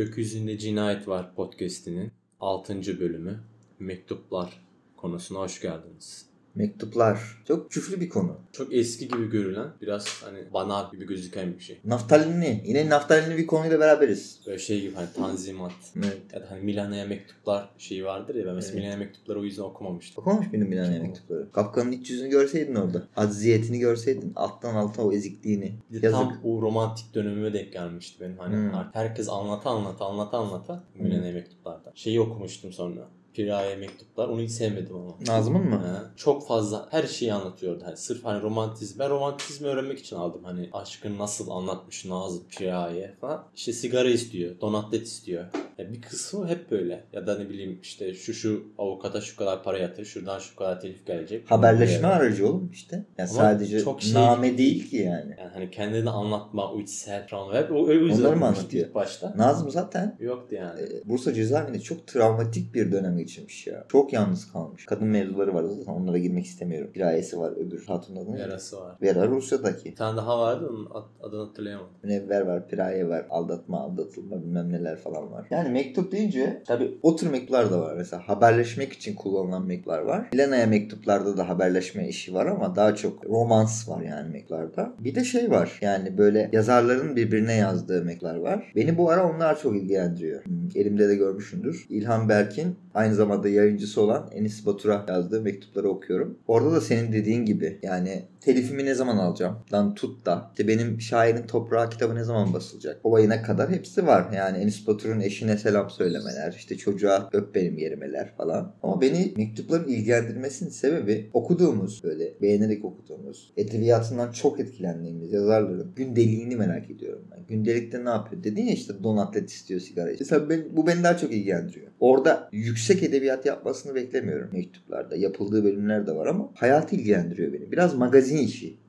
[0.00, 3.00] Gökyüzünde Cinayet Var podcast'inin 6.
[3.00, 3.40] bölümü
[3.78, 6.29] Mektuplar konusuna hoş geldiniz.
[6.54, 7.42] Mektuplar.
[7.48, 8.36] Çok küflü bir konu.
[8.52, 11.78] Çok eski gibi görülen, biraz hani banal gibi gözüken bir şey.
[11.84, 12.62] Naftalinli.
[12.66, 14.40] Yine naftalinli bir konuyla beraberiz.
[14.46, 15.72] Böyle şey gibi hani tanzimat.
[15.96, 16.18] Evet.
[16.32, 18.82] Ya da hani Milano'ya mektuplar şeyi vardır ya ben mesela Evet.
[18.84, 20.22] Milano'ya mektupları o yüzden okumamıştım.
[20.22, 21.52] Okumamış mıydın Milano'ya Çok mektupları?
[21.52, 23.02] Kafka'nın iç yüzünü görseydin orada.
[23.16, 24.32] Acziyetini görseydin.
[24.36, 25.72] Alttan alta o ezikliğini.
[25.90, 26.18] Bir Yazık.
[26.18, 28.38] tam o romantik dönemime denk gelmişti benim.
[28.38, 28.72] Hani Hmm.
[28.92, 31.92] herkes anlata anlata anlata anlata Milano'ya mektuplarda.
[31.94, 33.08] Şeyi okumuştum sonra.
[33.34, 34.28] Piraye mektuplar.
[34.28, 35.14] Onu hiç sevmedim ama.
[35.26, 35.76] Nazım'ın mı?
[35.76, 36.16] He.
[36.16, 37.82] Çok fazla her şeyi anlatıyordu.
[37.86, 38.98] Hani sırf hani romantizm.
[38.98, 40.44] Ben romantizmi öğrenmek için aldım.
[40.44, 43.44] Hani aşkını nasıl anlatmış Nazım Piraye falan.
[43.56, 44.60] İşte sigara istiyor.
[44.60, 45.44] Donatlet istiyor.
[45.78, 47.04] Ya bir kısmı hep böyle.
[47.12, 50.04] Ya da ne bileyim işte şu şu avukata şu kadar para yatır.
[50.04, 51.50] Şuradan şu kadar telif gelecek.
[51.50, 52.96] Haberleşme Yani aracı oğlum işte.
[53.18, 55.36] Yani Ama sadece çok şey name değil ki yani.
[55.54, 57.54] hani kendini anlatma, falan.
[57.54, 58.86] Hep o, o yüzden Onları mı okumuştum anlatıyor?
[58.86, 59.34] ilk başta.
[59.36, 60.80] Nazım zaten Yoktu yani.
[60.80, 63.84] e, Bursa cezaevinde çok travmatik bir dönem geçirmiş ya.
[63.88, 64.86] Çok yalnız kalmış.
[64.86, 66.90] Kadın mevzuları var zaten onlara girmek istemiyorum.
[66.94, 68.38] Kirayesi var öbür hatun adı ne?
[68.40, 68.96] Yarası var.
[69.02, 69.84] Vera Rusya'daki.
[69.84, 71.90] Bir tane daha vardı onun ad- adını hatırlayamadım.
[72.02, 75.46] Münevver var, piraye var, aldatma, aldatılma bilmem neler falan var.
[75.50, 77.94] Yani mektup deyince tabii o tür mektuplar da var.
[77.96, 80.28] Mesela haberleşmek için kullanılan mektuplar var.
[80.32, 84.92] Milena'ya mektuplarda da haberleşme işi var ama daha çok romans var yani mektuplarda.
[84.98, 88.72] Bir de şey var yani böyle yazarların birbirine yazdığı mektuplar var.
[88.76, 90.44] Beni bu ara onlar çok ilgilendiriyor.
[90.44, 91.86] Hmm, elimde de görmüşsündür.
[91.88, 96.38] İlhan Berk'in aynı zamanda yayıncısı olan Enis Batur'a yazdığı mektupları okuyorum.
[96.46, 99.58] Orada da senin dediğin gibi yani telifimi ne zaman alacağım?
[99.72, 100.50] Lan tut da.
[100.50, 103.00] İşte benim şairin toprağı kitabı ne zaman basılacak?
[103.04, 104.32] Olayına kadar hepsi var.
[104.36, 108.74] Yani Enis Batur'un eşine selam söylemeler, işte çocuğa öp benim yerimeler falan.
[108.82, 116.90] Ama beni mektupların ilgilendirmesinin sebebi okuduğumuz böyle beğenerek okuduğumuz, edebiyatından çok etkilendiğimiz yazarların gündeliğini merak
[116.90, 117.46] ediyorum ben.
[117.48, 118.44] Gündelikte ne yapıyor?
[118.44, 120.10] Dedin ya işte don atlet istiyor sigara.
[120.20, 121.86] Mesela ben, bu beni daha çok ilgilendiriyor.
[122.00, 125.16] Orada yüksek edebiyat yapmasını beklemiyorum mektuplarda.
[125.16, 127.72] Yapıldığı bölümler de var ama hayatı ilgilendiriyor beni.
[127.72, 128.79] Biraz magazin işi mektup.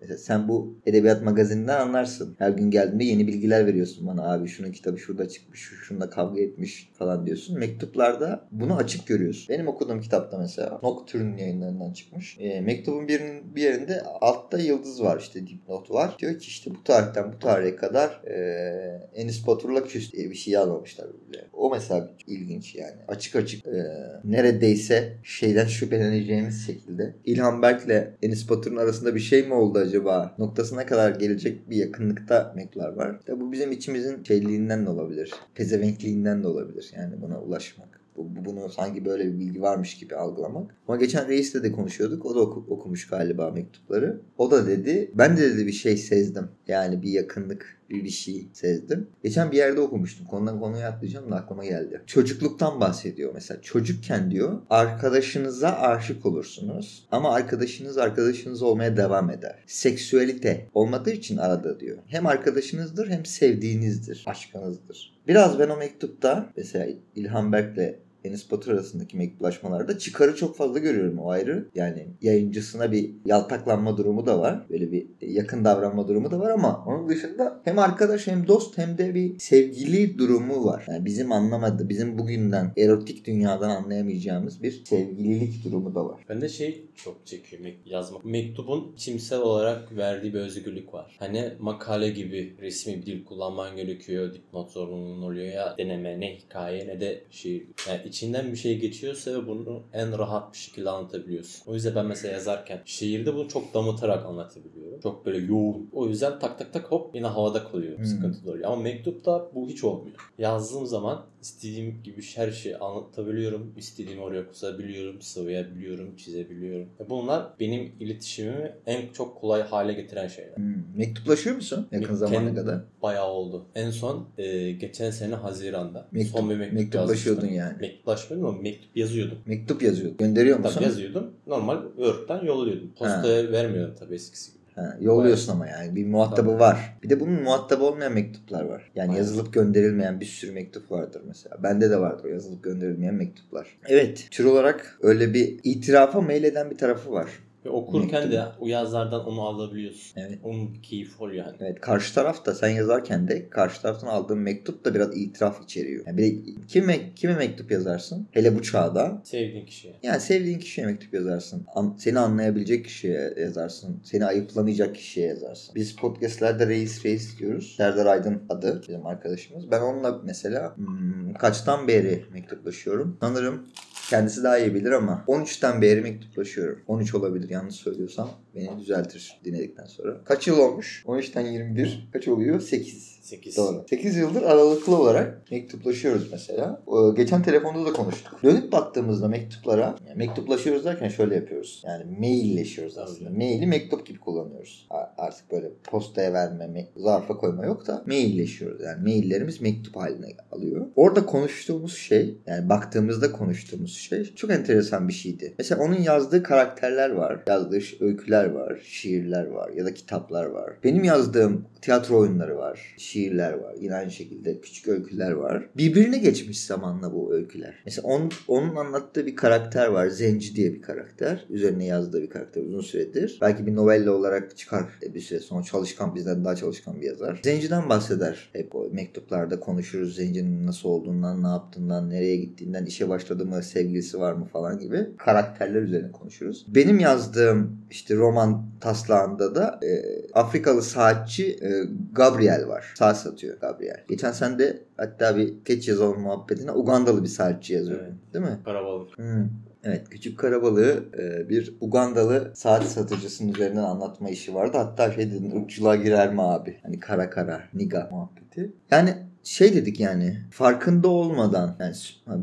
[0.00, 2.36] Mesela sen bu edebiyat magazininden anlarsın.
[2.38, 4.32] Her gün geldiğinde yeni bilgiler veriyorsun bana.
[4.32, 7.58] Abi şunun kitabı şurada çıkmış, şu şununla kavga etmiş falan diyorsun.
[7.58, 9.48] Mektuplarda bunu açık görüyorsun.
[9.48, 12.36] Benim okuduğum kitapta mesela Nocturne yayınlarından çıkmış.
[12.40, 16.16] E, mektubun birinin, bir yerinde altta yıldız var işte dipnot var.
[16.18, 20.54] Diyor ki işte bu tarihten bu tarihe kadar e, Enis Batur'la küs diye bir şey
[20.54, 21.46] yazmamışlar böyle.
[21.52, 22.96] O mesela ilginç yani.
[23.08, 23.86] Açık açık e,
[24.24, 29.89] neredeyse şeyden şüpheleneceğimiz şekilde İlhan Berk'le Enis Batur'un arasında bir şey mi oldu acaba
[30.38, 33.16] noktasına kadar gelecek bir yakınlıkta mektuplar var.
[33.20, 35.32] İşte bu bizim içimizin şeyliğinden de olabilir.
[35.54, 38.00] Pezevenkliğinden de olabilir yani buna ulaşmak.
[38.16, 40.74] Bu, bu- bunu sanki böyle bir bilgi varmış gibi algılamak.
[40.88, 42.26] Ama geçen reisle de konuşuyorduk.
[42.26, 44.20] O da oku- okumuş galiba mektupları.
[44.38, 46.48] O da dedi ben de dedi bir şey sezdim.
[46.68, 49.08] Yani bir yakınlık bir şey sezdim.
[49.22, 50.26] Geçen bir yerde okumuştum.
[50.26, 52.02] Konudan konuya atlayacağım da aklıma geldi.
[52.06, 53.62] Çocukluktan bahsediyor mesela.
[53.62, 59.64] Çocukken diyor arkadaşınıza aşık olursunuz ama arkadaşınız arkadaşınız olmaya devam eder.
[59.66, 61.98] Seksüelite olmadığı için arada diyor.
[62.06, 64.24] Hem arkadaşınızdır hem sevdiğinizdir.
[64.26, 65.20] Aşkınızdır.
[65.28, 71.18] Biraz ben o mektupta mesela İlhan Berk'le Enis Batur arasındaki mektuplaşmalarda çıkarı çok fazla görüyorum
[71.18, 71.68] o ayrı.
[71.74, 74.66] Yani yayıncısına bir yaltaklanma durumu da var.
[74.70, 78.98] Böyle bir yakın davranma durumu da var ama onun dışında hem arkadaş hem dost hem
[78.98, 80.84] de bir sevgili durumu var.
[80.88, 86.24] Yani bizim anlamadı, bizim bugünden erotik dünyadan anlayamayacağımız bir sevgililik durumu da var.
[86.28, 87.50] Ben de şey çok çekiyor
[87.84, 88.24] yazmak.
[88.24, 91.16] Mektubun çimsel olarak verdiği bir özgürlük var.
[91.18, 94.34] Hani makale gibi resmi bir dil kullanman gerekiyor.
[94.34, 97.66] Dipnot zorunluluğun oluyor ya deneme ne hikaye ne de şiir.
[97.88, 101.70] Yani içinden bir şey geçiyorsa ve bunu en rahat bir şekilde anlatabiliyorsun.
[101.70, 105.00] O yüzden ben mesela yazarken şiirde bunu çok damıtarak anlatabiliyorum.
[105.00, 105.90] Çok böyle yoğun.
[105.92, 107.98] O yüzden tak tak tak hop yine havada kalıyor.
[107.98, 108.04] Hmm.
[108.04, 108.64] Sıkıntı oluyor.
[108.64, 110.16] Ama mektupta bu hiç olmuyor.
[110.38, 113.72] Yazdığım zaman istediğim gibi her şeyi anlatabiliyorum.
[113.76, 116.88] İstediğimi oraya kusabiliyorum, sıvayabiliyorum, çizebiliyorum.
[117.00, 120.56] Ve Bunlar benim iletişimimi en çok kolay hale getiren şeyler.
[120.56, 120.74] Hmm.
[120.96, 122.80] Mektuplaşıyor musun yakın Mek- zamana kadar?
[123.02, 123.64] Bayağı oldu.
[123.74, 127.56] En son e, geçen sene Haziran'da Mektup- son bir mektup mektuplaşıyordun yazmıştım.
[127.72, 127.80] yani.
[127.80, 129.38] Mektuplaşmıyordum ama mektup yazıyordum.
[129.46, 130.12] Mektup yazıyor.
[130.18, 130.74] Gönderiyor musun?
[130.74, 131.30] Tabii yazıyordum.
[131.46, 132.90] Normal Word'den yolluyordum.
[132.98, 134.59] Postaya vermiyordum tabii eskisi gibi.
[134.80, 136.60] Ha, yolluyorsun ama yani bir muhatabı Tabii.
[136.60, 136.98] var.
[137.02, 138.90] Bir de bunun muhatabı olmayan mektuplar var.
[138.94, 139.18] Yani Aynen.
[139.18, 141.62] yazılıp gönderilmeyen bir sürü mektup vardır mesela.
[141.62, 143.78] Bende de vardır o yazılıp gönderilmeyen mektuplar.
[143.86, 147.30] Evet tür olarak öyle bir itirafa meyleden bir tarafı var
[147.64, 148.32] Ve okurken Mektubu.
[148.32, 150.20] de o yazlardan onu alabiliyorsun.
[150.20, 150.38] Evet.
[150.44, 151.56] Onun keyfi oluyor yani.
[151.60, 156.06] Evet karşı taraf da sen yazarken de karşı taraftan aldığın mektup da biraz itiraf içeriyor.
[156.06, 158.28] Yani bir de kime, kime mektup yazarsın?
[158.30, 159.22] Hele bu çağda.
[159.24, 159.94] Sevdiğin kişiye.
[160.02, 161.66] Yani sevdiğin kişiye mektup yazarsın.
[161.74, 164.00] An- seni anlayabilecek kişiye yazarsın.
[164.04, 165.74] Seni ayıplamayacak kişiye yazarsın.
[165.74, 167.74] Biz podcastlerde reis reis diyoruz.
[167.76, 169.70] Serdar Aydın adı bizim arkadaşımız.
[169.70, 173.16] Ben onunla mesela hmm, kaçtan beri mektuplaşıyorum?
[173.20, 173.66] Sanırım
[174.10, 176.80] kendisi daha iyi bilir ama 13'ten beri mektuplaşıyorum.
[176.86, 180.20] 13 olabilir yanlış söylüyorsam beni düzeltir dinledikten sonra.
[180.24, 181.04] Kaç yıl olmuş?
[181.06, 182.60] 13'ten 21 kaç oluyor?
[182.60, 183.19] 8.
[183.20, 183.56] 8.
[183.56, 183.84] Doğru.
[183.90, 186.82] 8 yıldır aralıklı olarak mektuplaşıyoruz mesela.
[186.88, 188.42] Ee, Geçen telefonda da konuştuk.
[188.42, 191.82] Dönüp baktığımızda mektuplara, yani mektuplaşıyoruz derken şöyle yapıyoruz.
[191.86, 193.30] Yani mailleşiyoruz aslında.
[193.30, 194.86] Maili mektup gibi kullanıyoruz.
[195.18, 198.80] Artık böyle postaya verme, me- zarfa koyma yok da mailleşiyoruz.
[198.82, 200.86] Yani maillerimiz mektup haline alıyor.
[200.96, 205.54] Orada konuştuğumuz şey, yani baktığımızda konuştuğumuz şey çok enteresan bir şeydi.
[205.58, 207.42] Mesela onun yazdığı karakterler var.
[207.46, 210.72] Yazdığı öyküler var, şiirler var ya da kitaplar var.
[210.84, 213.74] Benim yazdığım tiyatro oyunları var, şiirler var.
[213.80, 215.70] Yine aynı şekilde küçük öyküler var.
[215.76, 217.74] Birbirine geçmiş zamanla bu öyküler.
[217.84, 220.08] Mesela onun, onun anlattığı bir karakter var.
[220.08, 221.46] Zenci diye bir karakter.
[221.50, 223.38] Üzerine yazdığı bir karakter uzun süredir.
[223.40, 224.84] Belki bir novella olarak çıkar
[225.14, 225.62] bir süre sonra.
[225.62, 227.40] Çalışkan bizden daha çalışkan bir yazar.
[227.44, 228.50] Zenciden bahseder.
[228.52, 230.16] Hep o mektuplarda konuşuruz.
[230.16, 235.08] Zencinin nasıl olduğundan, ne yaptığından, nereye gittiğinden, işe başladı mı, sevgilisi var mı falan gibi
[235.18, 236.66] karakterler üzerine konuşuruz.
[236.68, 239.90] Benim yazdığım işte roman taslağında da e,
[240.32, 241.70] Afrikalı saatçi e,
[242.12, 242.94] Gabriel var.
[243.00, 244.04] Saat satıyor Gabriel.
[244.08, 248.00] Geçen sen de hatta bir geç yazalım muhabbetine Ugandalı bir saatçi yazıyor.
[248.02, 248.34] Evet.
[248.34, 248.58] Değil mi?
[248.64, 249.18] Karabalık.
[249.18, 249.48] Hmm.
[249.84, 254.76] Evet küçük karabalığı e, bir Ugandalı saat satıcısının üzerinden anlatma işi vardı.
[254.76, 256.78] Hatta şey dedin ırkçılığa girer mi abi?
[256.82, 258.72] Hani kara kara niga muhabbeti.
[258.90, 259.14] Yani
[259.44, 261.94] şey dedik yani farkında olmadan yani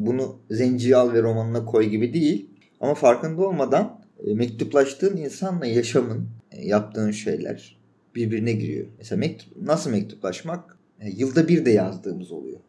[0.05, 2.49] bunu Zenciyi Al ve romanına koy gibi değil
[2.79, 7.76] ama farkında olmadan e, mektuplaştığın insanla yaşamın e, yaptığın şeyler
[8.17, 8.87] birbirine giriyor.
[8.97, 10.77] Mesela mektup, nasıl mektuplaşmak?
[10.99, 12.59] E, yılda bir de yazdığımız oluyor.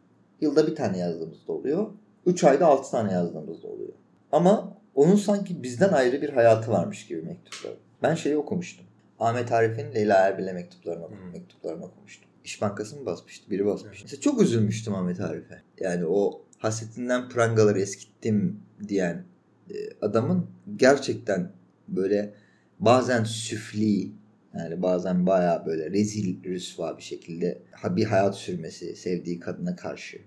[0.41, 1.87] Yılda bir tane yazdığımız da oluyor.
[2.25, 3.93] 3 ayda 6 tane yazdığımız da oluyor.
[4.31, 7.73] Ama onun sanki bizden ayrı bir hayatı varmış gibi mektuplar.
[8.03, 8.85] Ben şeyi okumuştum.
[9.19, 11.31] Ahmet Arif'in Leyla Erbil'e mektuplarını, Hmm.
[11.33, 12.29] mektuplarını okumuştum.
[12.45, 13.51] İş Bankası mı basmıştı?
[13.51, 14.03] Biri basmıştı.
[14.05, 15.61] Mesela çok üzülmüştüm Ahmet Arif'e.
[15.79, 19.23] Yani o hasretinden prangaları eskittim diyen
[19.69, 21.51] e, adamın gerçekten
[21.87, 22.33] böyle
[22.79, 24.11] bazen süfli
[24.57, 30.17] yani bazen baya böyle rezil rüsva bir şekilde bir hayat sürmesi sevdiği kadına karşı.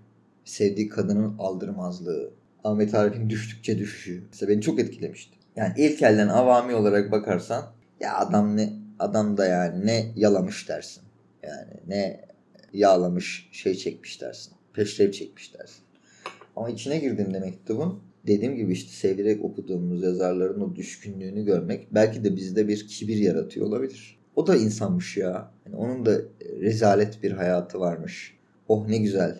[0.45, 2.31] Sevdiği kadının aldırmazlığı.
[2.63, 4.23] Ahmet Arif'in düştükçe düşüşü.
[4.29, 5.37] Mesela beni çok etkilemişti.
[5.55, 11.03] Yani ilk elden avami olarak bakarsan ya adam ne adam da yani ne yalamış dersin.
[11.43, 12.25] Yani ne
[12.73, 14.53] yağlamış şey çekmiş dersin.
[14.73, 15.83] Peşrev çekmiş dersin.
[16.55, 22.35] Ama içine girdiğimde mektubun dediğim gibi işte severek okuduğumuz yazarların o düşkünlüğünü görmek belki de
[22.35, 24.19] bizde bir kibir yaratıyor olabilir.
[24.35, 25.51] O da insanmış ya.
[25.65, 26.21] Yani onun da
[26.61, 28.37] rezalet bir hayatı varmış.
[28.67, 29.39] Oh ne güzel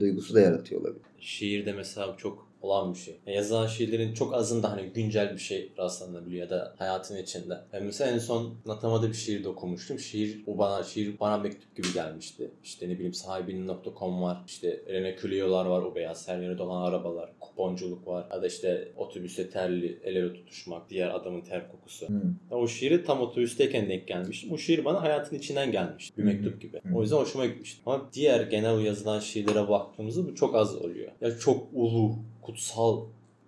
[0.00, 1.06] duygusu da yaratıyor olabilir.
[1.18, 3.16] Şiirde mesela çok olan bir şey.
[3.26, 7.60] Yani yazılan şiirlerin çok azında hani güncel bir şey rastlanabiliyor ya da hayatın içinde.
[7.72, 9.98] Yani mesela en son Natama'da bir şiir de okumuştum.
[9.98, 12.50] Şiir o bana şiir bana mektup gibi gelmişti.
[12.64, 14.42] İşte ne bileyim sahibinin.com var.
[14.46, 17.30] İşte Rene Clio'lar var o beyaz her yere dolan arabalar.
[17.40, 18.26] Kuponculuk var.
[18.30, 20.90] Ya da işte otobüste terli el ele tutuşmak.
[20.90, 22.08] Diğer adamın ter kokusu.
[22.08, 22.34] Hmm.
[22.50, 24.52] Ya O şiiri tam otobüsteyken denk gelmiştim.
[24.52, 26.18] O şiir bana hayatın içinden gelmişti.
[26.18, 26.26] Bir hı.
[26.26, 26.76] mektup gibi.
[26.76, 26.96] Hı.
[26.96, 27.82] O yüzden hoşuma gitmişti.
[27.86, 31.12] Ama diğer genel yazılan şiirlere baktığımızda bu çok az oluyor.
[31.20, 33.04] Ya çok ulu, kutsal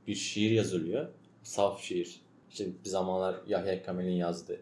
[0.07, 1.09] bir şiir yazılıyor.
[1.43, 2.21] Saf şiir.
[2.51, 4.61] İşte bir zamanlar Yahya Kemal'in yazdığı.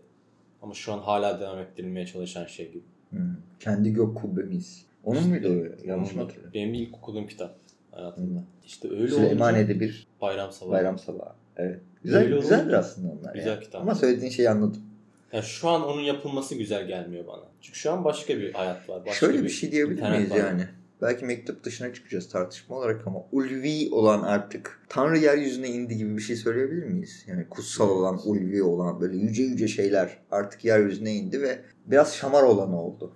[0.63, 2.83] Ama şu an hala devam ettirilmeye çalışan şey gibi.
[3.11, 3.21] Hmm.
[3.61, 4.87] Kendi gök kubbemiz.
[5.05, 5.87] Onun muydu o?
[5.89, 6.55] Yanlış mı hatırlıyorum?
[6.55, 7.57] Benim ilk okuduğum kitap
[7.91, 8.39] hayatımda.
[8.39, 8.47] Hmm.
[8.67, 10.73] İşte öyle Süleymaniye'de olunca bir Bayram Sabahı.
[10.73, 11.33] bayram sabahı.
[11.57, 11.81] Evet.
[12.03, 13.35] Güzel, Öyle güzeldir olunca- aslında onlar.
[13.35, 13.61] Güzel ya.
[13.61, 13.81] kitap.
[13.83, 14.83] Ama söylediğin şeyi anladım.
[15.33, 17.43] Yani şu an onun yapılması güzel gelmiyor bana.
[17.61, 19.01] Çünkü şu an başka bir hayat var.
[19.07, 20.37] Başka Şöyle bir şey diyebilir miyiz var.
[20.37, 20.69] yani?
[21.05, 26.23] Belki mektup dışına çıkacağız tartışma olarak ama ulvi olan artık Tanrı yeryüzüne indi gibi bir
[26.23, 27.25] şey söyleyebilir miyiz?
[27.27, 32.43] Yani kutsal olan, ulvi olan böyle yüce yüce şeyler artık yeryüzüne indi ve biraz şamar
[32.43, 33.13] olan oldu.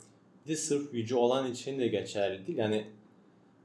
[0.47, 2.59] Bir de sırf yüce olan için de geçerli değil.
[2.59, 2.87] Yani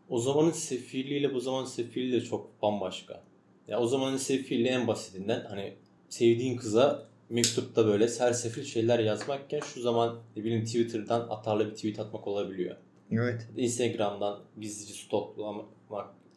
[0.09, 3.23] o zamanın sefirliğiyle bu zamanın sefirliği de çok bambaşka.
[3.67, 5.73] Ya o zamanın sefirliği en basitinden hani
[6.09, 11.99] sevdiğin kıza mektupta böyle sersefil şeyler yazmakken şu zaman ne bileyim Twitter'dan atarlı bir tweet
[11.99, 12.75] atmak olabiliyor.
[13.13, 13.47] Evet.
[13.57, 15.65] Instagram'dan gizlice stoklamak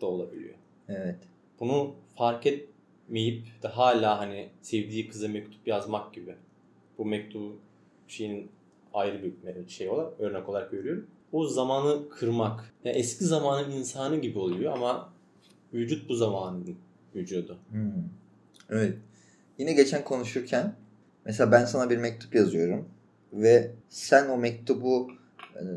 [0.00, 0.54] da olabiliyor.
[0.88, 1.18] Evet.
[1.60, 6.34] Bunu fark etmeyip de hala hani sevdiği kıza mektup yazmak gibi.
[6.98, 7.56] Bu mektubu
[8.08, 8.50] şeyin
[8.94, 11.06] ayrı bir şey olarak örnek olarak görüyorum.
[11.32, 12.74] O zamanı kırmak.
[12.84, 15.12] Yani eski zamanın insanı gibi oluyor ama
[15.74, 16.76] vücut bu zamanın
[17.14, 17.58] vücudu.
[17.70, 17.92] Hmm.
[18.70, 18.98] Evet.
[19.58, 20.74] Yine geçen konuşurken
[21.26, 22.88] Mesela ben sana bir mektup yazıyorum
[23.32, 25.10] ve sen o mektubu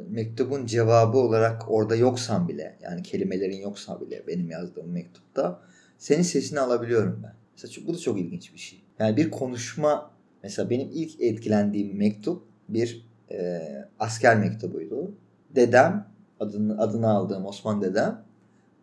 [0.10, 5.62] mektubun cevabı olarak orada yoksan bile yani kelimelerin yoksa bile benim yazdığım mektupta
[5.98, 7.34] senin sesini alabiliyorum ben.
[7.52, 8.84] Mesela bu da çok ilginç bir şey.
[9.00, 10.12] Yani bir konuşma
[10.44, 13.62] mesela benim ilk etkilendiğim mektup bir e,
[14.00, 15.12] asker mektubuydu.
[15.56, 16.08] Dedem
[16.40, 18.26] adını, adını aldığım Osman dedem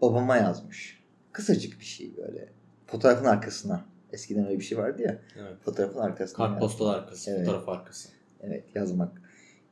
[0.02, 1.02] babama yazmış.
[1.32, 2.48] Kısacık bir şey böyle.
[2.86, 3.84] Fotoğrafın arkasına.
[4.12, 5.18] Eskiden öyle bir şey vardı ya.
[5.40, 5.56] Evet.
[5.60, 6.36] Fotoğrafın arkasına.
[6.46, 7.46] Kartpostal arkası, Evet.
[7.46, 8.08] fotoğraf arkası.
[8.40, 9.22] Evet yazmak.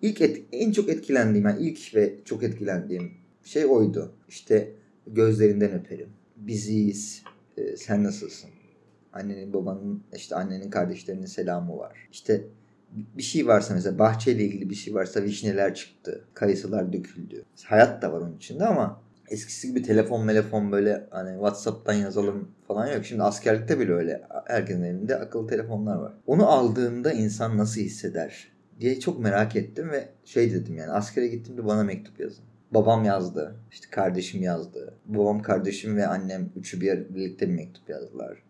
[0.05, 3.13] İlk et, en çok etkilendiğim yani ilk ve çok etkilendiğim
[3.45, 4.13] şey oydu.
[4.29, 4.73] İşte
[5.07, 6.09] gözlerinden öperim.
[6.37, 7.23] Biziz.
[7.57, 8.51] Ee, sen nasılsın?
[9.13, 12.09] Annenin babanın işte annenin kardeşlerinin selamı var.
[12.13, 12.45] İşte
[12.91, 16.25] bir şey varsa mesela bahçeyle ilgili bir şey varsa vişneler çıktı.
[16.35, 17.45] Kayısılar döküldü.
[17.65, 22.87] Hayat da var onun içinde ama eskisi gibi telefon telefon böyle hani Whatsapp'tan yazalım falan
[22.87, 23.05] yok.
[23.05, 24.23] Şimdi askerlikte bile öyle.
[24.47, 26.13] Herkesin elinde akıllı telefonlar var.
[26.27, 31.67] Onu aldığında insan nasıl hisseder diye çok merak ettim ve şey dedim yani askere gittiğimde
[31.67, 32.45] bana mektup yazın.
[32.71, 33.57] Babam yazdı.
[33.73, 34.95] işte kardeşim yazdı.
[35.07, 38.43] Babam, kardeşim ve annem üçü bir birlikte bir mektup yazdılar.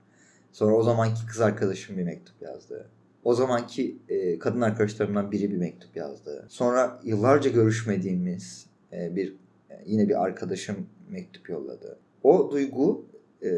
[0.52, 2.88] Sonra o zamanki kız arkadaşım bir mektup yazdı.
[3.24, 6.46] O zamanki e, kadın arkadaşlarımdan biri bir mektup yazdı.
[6.48, 9.36] Sonra yıllarca görüşmediğimiz e, bir
[9.70, 11.98] e, yine bir arkadaşım mektup yolladı.
[12.22, 13.06] O duygu
[13.42, 13.50] e,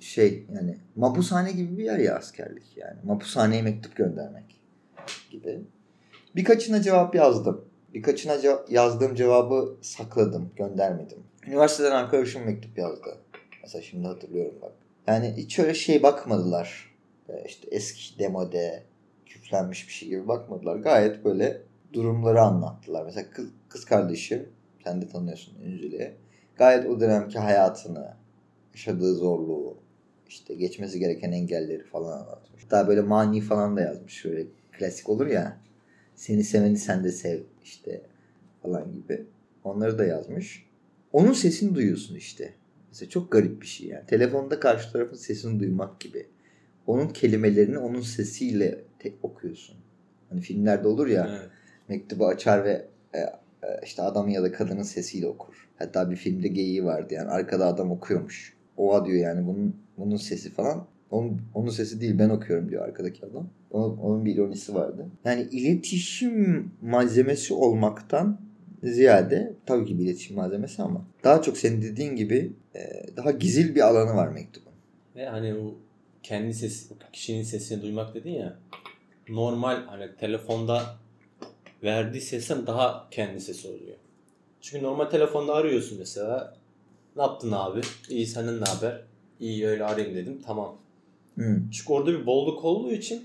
[0.00, 2.98] şey yani mapushane gibi bir yer ya askerlik yani.
[3.04, 4.60] Mapushaneye mektup göndermek
[5.30, 5.60] gibi.
[6.36, 7.64] Birkaçına cevap yazdım.
[7.94, 11.18] Birkaçına ce- yazdığım cevabı sakladım, göndermedim.
[11.46, 13.16] Üniversiteden arkadaşım mektup yazdı.
[13.62, 14.72] Mesela şimdi hatırlıyorum bak.
[15.06, 16.94] Yani hiç öyle şey bakmadılar.
[17.28, 18.82] Ee, işte eski demode,
[19.26, 20.76] küflenmiş bir şey gibi bakmadılar.
[20.76, 21.62] Gayet böyle
[21.92, 23.04] durumları anlattılar.
[23.04, 24.48] Mesela kız, kız kardeşim,
[24.84, 26.10] sen de tanıyorsun Ünzüle'yi.
[26.56, 28.14] Gayet o dönemki hayatını,
[28.74, 29.76] yaşadığı zorluğu,
[30.28, 32.70] işte geçmesi gereken engelleri falan anlatmış.
[32.70, 34.12] Daha böyle mani falan da yazmış.
[34.12, 35.61] Şöyle klasik olur ya.
[36.22, 38.02] Seni seveni sen de sev işte
[38.62, 39.26] falan gibi.
[39.64, 40.66] Onları da yazmış.
[41.12, 42.54] Onun sesini duyuyorsun işte.
[42.88, 44.06] Mesela çok garip bir şey yani.
[44.06, 46.26] Telefonda karşı tarafın sesini duymak gibi.
[46.86, 49.76] Onun kelimelerini onun sesiyle te- okuyorsun.
[50.30, 51.50] Hani filmlerde olur ya Evet.
[51.88, 53.30] mektubu açar ve e, e,
[53.84, 55.68] işte adamın ya da kadının sesiyle okur.
[55.78, 58.56] Hatta bir filmde geyiği vardı yani arkada adam okuyormuş.
[58.76, 60.86] Oha diyor yani bunun bunun sesi falan.
[61.12, 63.48] Onun, onun sesi değil ben okuyorum diyor arkadaki adam.
[63.70, 65.06] Onun, onun bir ironisi vardı.
[65.24, 68.40] Yani iletişim malzemesi olmaktan
[68.82, 72.80] ziyade tabii ki bir iletişim malzemesi ama daha çok senin dediğin gibi e,
[73.16, 74.72] daha gizil bir alanı var mektubun.
[75.16, 75.74] Ve hani o
[76.22, 78.56] kendi sesi, kişinin sesini duymak dedin ya.
[79.28, 80.96] Normal hani telefonda
[81.82, 83.96] verdiği sesten daha kendi sesi oluyor.
[84.60, 86.56] Çünkü normal telefonda arıyorsun mesela.
[87.16, 87.80] Ne yaptın abi?
[88.08, 89.02] İyi senden ne haber?
[89.40, 90.42] İyi öyle arayayım dedim.
[90.46, 90.81] Tamam.
[91.38, 91.58] Hı.
[91.72, 93.22] Çünkü orada bir bolluk olduğu için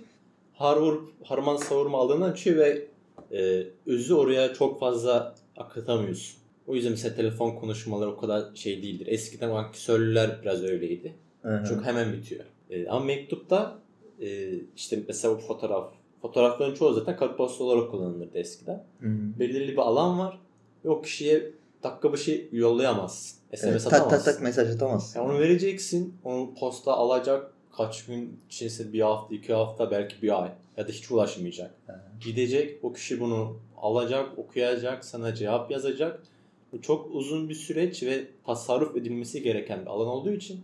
[0.53, 2.87] harvur, harman savurma aldığından çıkıyor ve
[3.31, 6.37] e, özü oraya çok fazla akıtamıyorsun.
[6.67, 9.07] O yüzden mesela telefon konuşmaları o kadar şey değildir.
[9.09, 11.13] Eskiden ankesörlüler biraz öyleydi.
[11.41, 11.63] Hı.
[11.69, 12.45] Çok hemen bitiyor.
[12.69, 13.79] E, ama mektupta
[14.21, 15.93] e, işte mesela bu fotoğraf.
[16.21, 18.83] Fotoğrafların çoğu zaten kartpostal olarak kullanılırdı eskiden.
[18.99, 19.07] Hı.
[19.39, 20.39] Belirli bir alan var
[20.85, 21.51] ve o kişiye
[21.83, 23.37] dakika şey yollayamazsın.
[23.55, 24.25] SMS Evet, tak atamazsın.
[24.25, 25.19] tak tak mesaj atamazsın.
[25.19, 26.13] Yani onu vereceksin.
[26.23, 27.53] Onu posta alacak.
[27.77, 30.51] Kaç gün içerisinde bir hafta, iki hafta, belki bir ay.
[30.77, 31.71] Ya da hiç ulaşmayacak.
[31.87, 31.93] Hı.
[32.21, 32.79] Gidecek.
[32.83, 36.23] O kişi bunu alacak, okuyacak, sana cevap yazacak.
[36.71, 40.61] Bu çok uzun bir süreç ve tasarruf edilmesi gereken bir alan olduğu için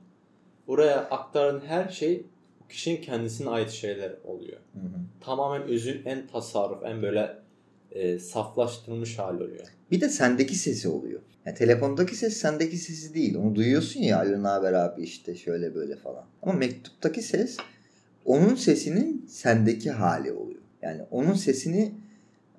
[0.68, 2.26] buraya aktaran her şey
[2.66, 4.58] o kişinin kendisine ait şeyler oluyor.
[4.74, 5.02] Hı hı.
[5.22, 7.38] Tamamen özün en tasarruf, en böyle
[7.92, 9.68] e, saflaştırılmış hali oluyor.
[9.92, 11.22] Bir de sendeki sesi oluyor.
[11.46, 13.36] Yani telefondaki ses sendeki sesi değil.
[13.36, 16.26] Onu duyuyorsun ya alo naber abi işte şöyle böyle falan.
[16.42, 17.58] Ama mektuptaki ses
[18.26, 20.62] onun sesinin sendeki hali oluyor.
[20.82, 21.94] Yani onun sesini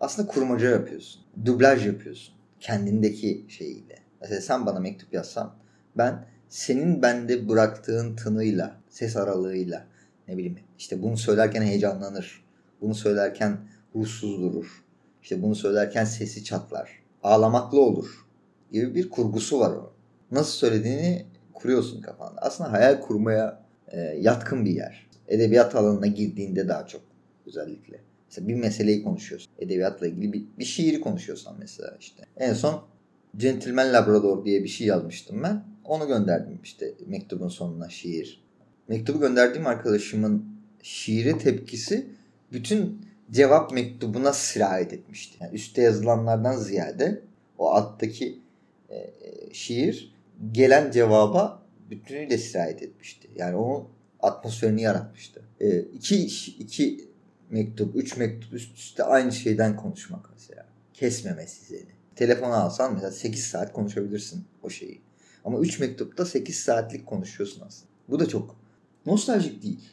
[0.00, 1.22] aslında kurmaca yapıyorsun.
[1.44, 2.34] Dublaj yapıyorsun.
[2.60, 3.98] Kendindeki şeyiyle.
[4.20, 5.54] Mesela sen bana mektup yazsan
[5.96, 9.86] ben senin bende bıraktığın tınıyla, ses aralığıyla
[10.28, 12.44] ne bileyim işte bunu söylerken heyecanlanır.
[12.80, 13.58] Bunu söylerken
[13.94, 14.84] ruhsuz durur.
[15.22, 16.90] İşte bunu söylerken sesi çatlar.
[17.22, 18.23] Ağlamaklı olur
[18.74, 19.90] gibi bir kurgusu var onun.
[20.30, 22.40] Nasıl söylediğini kuruyorsun kafanda.
[22.40, 25.06] Aslında hayal kurmaya e, yatkın bir yer.
[25.28, 27.02] Edebiyat alanına girdiğinde daha çok
[27.46, 28.00] özellikle.
[28.28, 29.52] Mesela bir meseleyi konuşuyorsun.
[29.58, 32.24] Edebiyatla ilgili bir, bir şiiri konuşuyorsan mesela işte.
[32.36, 32.82] En son
[33.36, 35.64] Gentleman Labrador diye bir şey yazmıştım ben.
[35.84, 38.44] Onu gönderdim işte mektubun sonuna şiir.
[38.88, 40.44] Mektubu gönderdiğim arkadaşımın
[40.82, 42.06] şiire tepkisi
[42.52, 45.36] bütün cevap mektubuna sirayet etmişti.
[45.40, 47.22] Yani üstte yazılanlardan ziyade
[47.58, 48.38] o alttaki
[48.90, 49.14] e,
[49.52, 50.14] şiir
[50.52, 53.28] gelen cevaba bütünüyle sirayet etmişti.
[53.36, 53.88] Yani onun
[54.20, 55.42] atmosferini yaratmıştı.
[55.60, 56.24] E, iki,
[56.58, 57.08] iki
[57.50, 60.66] mektup, 3 mektup üst üste aynı şeyden konuşmak mesela.
[60.94, 61.94] Kesmemesi seni.
[62.16, 65.00] Telefonu alsan mesela 8 saat konuşabilirsin o şeyi.
[65.44, 67.90] Ama 3 mektupta 8 saatlik konuşuyorsun aslında.
[68.08, 68.56] Bu da çok
[69.06, 69.88] nostaljik değil.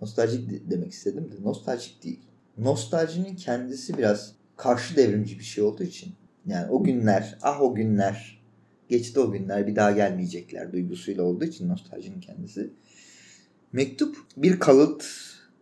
[0.00, 2.20] Nostaljik de- demek istedim de nostaljik değil.
[2.58, 6.12] Nostaljinin kendisi biraz karşı devrimci bir şey olduğu için.
[6.48, 8.42] Yani o günler, ah o günler,
[8.88, 12.70] geçti o günler bir daha gelmeyecekler duygusuyla olduğu için nostaljinin kendisi.
[13.72, 15.04] Mektup bir kalıt,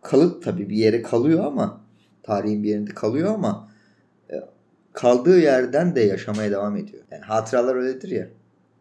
[0.01, 1.81] kalıt tabii bir yere kalıyor ama
[2.23, 3.71] tarihin bir yerinde kalıyor ama
[4.31, 4.35] e,
[4.93, 7.03] kaldığı yerden de yaşamaya devam ediyor.
[7.11, 8.27] Yani hatıralar öyledir ya.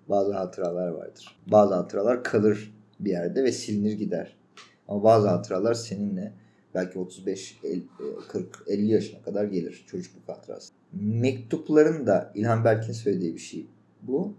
[0.08, 1.38] Bazı hatıralar vardır.
[1.46, 4.36] Bazı hatıralar kalır bir yerde ve silinir gider.
[4.88, 6.32] Ama bazı hatıralar seninle
[6.76, 7.82] belki 35, 50,
[8.28, 10.72] 40, 50 yaşına kadar gelir çocukluk hatırası.
[10.92, 13.66] Mektupların da İlhan Berk'in söylediği bir şey
[14.02, 14.34] bu.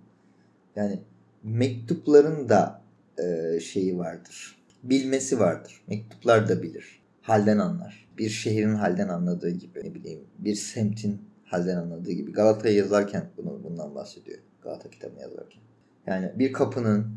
[0.76, 1.00] Yani
[1.44, 2.82] mektupların da
[3.20, 4.58] e, şeyi vardır.
[4.84, 5.82] Bilmesi vardır.
[5.88, 7.02] Mektuplar da bilir.
[7.22, 8.08] Halden anlar.
[8.18, 12.32] Bir şehrin halden anladığı gibi ne bileyim bir semtin halden anladığı gibi.
[12.32, 14.40] Galata'ya yazarken bunu, bundan bahsediyor.
[14.64, 15.62] Galata kitabını yazarken.
[16.08, 17.08] Yani bir kapının,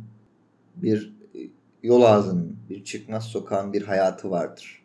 [0.76, 1.38] bir e,
[1.82, 4.79] yol ağzının, bir çıkmaz sokağın bir hayatı vardır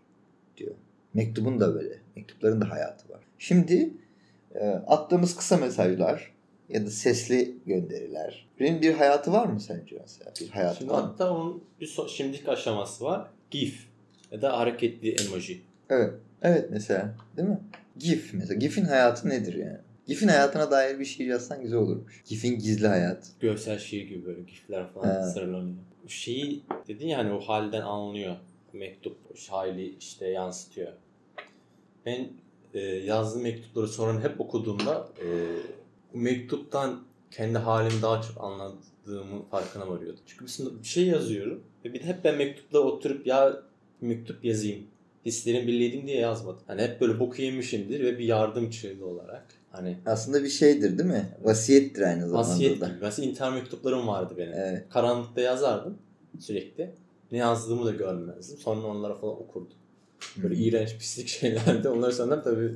[0.58, 0.72] diyor.
[1.14, 2.00] Mektubun da böyle.
[2.16, 3.20] Mektupların da hayatı var.
[3.40, 3.90] Şimdi
[4.56, 6.32] e, attığımız kısa mesajlar
[6.70, 8.46] ya da sesli gönderiler.
[8.60, 10.32] Benim bir hayatı var mı sence mesela?
[10.42, 11.08] Bir hayatı Şimdi var mı?
[11.08, 13.28] hatta onun bir so- şimdilik aşaması var.
[13.52, 13.86] GIF
[14.32, 15.62] ya da hareketli emoji.
[15.90, 16.14] Evet.
[16.42, 17.16] Evet mesela.
[17.38, 17.60] Değil mi?
[17.98, 18.60] GIF mesela.
[18.60, 19.78] GIF'in hayatı nedir yani?
[20.08, 22.24] GIF'in hayatına dair bir şiir yazsan güzel olurmuş.
[22.26, 23.28] GIF'in gizli hayatı.
[23.40, 25.30] Görsel şiir gibi böyle GIF'ler falan He.
[25.30, 25.78] sıralanıyor.
[26.08, 28.36] Şeyi dedin yani o halden anlıyor.
[28.76, 29.18] Mektup
[29.50, 30.92] hali işte yansıtıyor.
[32.06, 32.28] Ben
[32.74, 35.28] e, yazdığım mektupları sonra hep okuduğumda e,
[36.14, 40.24] bu mektuptan kendi halimi daha çok anladığımın farkına varıyordum.
[40.26, 43.62] Çünkü mesela bir şey yazıyorum ve bir de hep ben mektupla oturup ya
[44.02, 44.84] mektup yazayım.
[45.26, 46.62] Hislerimi birleydim diye yazmadım.
[46.68, 49.46] Hani hep böyle boku yemişimdir ve bir yardım çığlığı olarak.
[49.72, 51.30] Hani Aslında bir şeydir değil mi?
[51.44, 52.88] Vasiyettir aynı zamanda vasiyet da.
[52.88, 52.98] gibi.
[53.02, 54.54] Mesela intihar mektuplarım vardı benim.
[54.54, 54.84] Evet.
[54.90, 55.98] Karanlıkta yazardım
[56.40, 56.92] sürekli.
[57.36, 58.58] Ne yazdığımı da görmezdim.
[58.58, 59.78] Sonra onlara falan okurdum.
[60.44, 61.90] Böyle iğrenç pislik şeylerdi.
[61.90, 62.76] Onları sonra tabii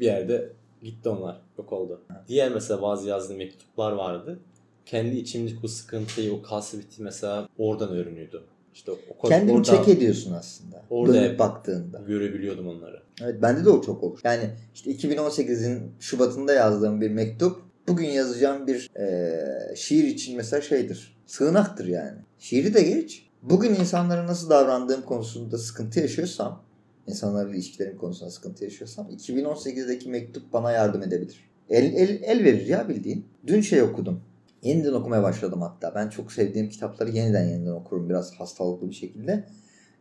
[0.00, 1.40] bir yerde gitti onlar.
[1.58, 2.00] Yok oldu.
[2.28, 4.38] Diğer mesela bazı yazdığım mektuplar vardı.
[4.86, 8.44] Kendi içimdeki bu sıkıntıyı, o kasveti mesela oradan öğreniyordu.
[8.74, 10.82] İşte o Kendini orada çek ediyorsun aslında.
[10.90, 11.98] Orada Dönüp baktığında.
[11.98, 13.02] görebiliyordum onları.
[13.22, 14.20] Evet bende de o çok olur.
[14.24, 17.56] Yani işte 2018'in Şubat'ında yazdığım bir mektup
[17.88, 21.16] bugün yazacağım bir eee, şiir için mesela şeydir.
[21.26, 22.18] Sığınaktır yani.
[22.38, 23.27] Şiiri de geç.
[23.42, 26.62] Bugün insanlara nasıl davrandığım konusunda sıkıntı yaşıyorsam,
[27.06, 31.50] insanlarla ilişkilerim konusunda sıkıntı yaşıyorsam 2018'deki mektup bana yardım edebilir.
[31.70, 33.26] El, el, el verir ya bildiğin.
[33.46, 34.20] Dün şey okudum.
[34.62, 35.94] Yeniden okumaya başladım hatta.
[35.94, 39.44] Ben çok sevdiğim kitapları yeniden yeniden okurum biraz hastalıklı bir şekilde.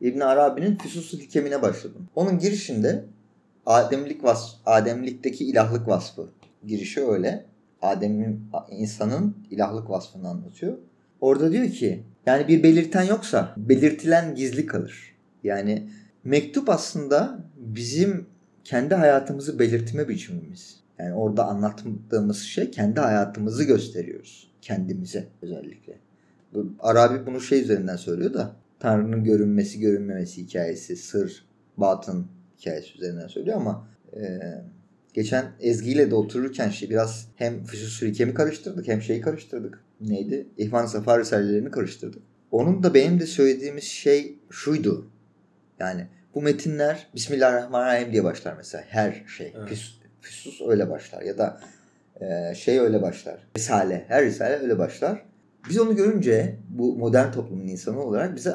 [0.01, 2.09] İbn Arabi'nin Füsus-ül Hikemine başladım.
[2.15, 3.05] Onun girişinde
[3.65, 6.29] Ademlik vas Ademlikteki ilahlık vasfı.
[6.65, 7.45] Girişi öyle.
[7.81, 10.77] Adem'in insanın ilahlık vasfını anlatıyor.
[11.21, 15.15] Orada diyor ki yani bir belirten yoksa belirtilen gizli kalır.
[15.43, 15.89] Yani
[16.23, 18.25] mektup aslında bizim
[18.63, 20.79] kendi hayatımızı belirtme biçimimiz.
[20.99, 24.51] Yani orada anlattığımız şey kendi hayatımızı gösteriyoruz.
[24.61, 25.93] Kendimize özellikle.
[26.79, 31.45] Arabi bunu şey üzerinden söylüyor da Tanrı'nın görünmesi görünmemesi hikayesi, sır,
[31.77, 32.27] batın
[32.59, 34.39] hikayesi üzerinden söylüyor ama e,
[35.13, 39.86] geçen Ezgi ile de otururken şey biraz hem Füsus Hikem'i karıştırdık hem şeyi karıştırdık.
[40.01, 40.47] Neydi?
[40.57, 42.21] İhvan Safa Risalelerini karıştırdık.
[42.51, 45.07] Onun da benim de söylediğimiz şey şuydu.
[45.79, 49.53] Yani bu metinler Bismillahirrahmanirrahim diye başlar mesela her şey.
[49.57, 49.69] Evet.
[49.69, 51.61] Füs, Füsus öyle başlar ya da
[52.21, 53.47] e, şey öyle başlar.
[53.57, 54.05] Risale.
[54.07, 55.25] Her risale öyle başlar.
[55.69, 58.49] Biz onu görünce bu modern toplumun insanı olarak bize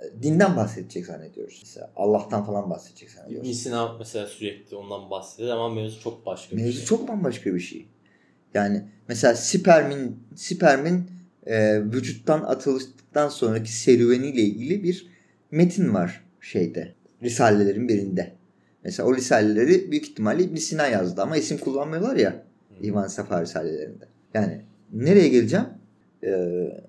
[0.00, 1.60] e, dinden bahsedecek zannediyoruz.
[1.64, 3.62] Mesela Allah'tan falan bahsedecek İbn zannediyoruz.
[3.62, 6.86] Sina mesela sürekli ondan bahsediyor ama mevzu çok başka bir Mevzu şey.
[6.86, 7.88] çok bambaşka bir şey.
[8.56, 11.10] Yani mesela spermin spermin
[11.46, 15.06] e, vücuttan atıldıktan sonraki serüveniyle ilgili bir
[15.50, 16.94] metin var şeyde.
[17.22, 18.32] Risalelerin birinde.
[18.84, 22.42] Mesela o risaleleri büyük ihtimalle İbn Sina yazdı ama isim kullanmıyorlar ya.
[22.82, 24.04] İvan Safa risalelerinde.
[24.34, 24.60] Yani
[24.92, 25.66] nereye geleceğim?
[26.24, 26.84] Ee,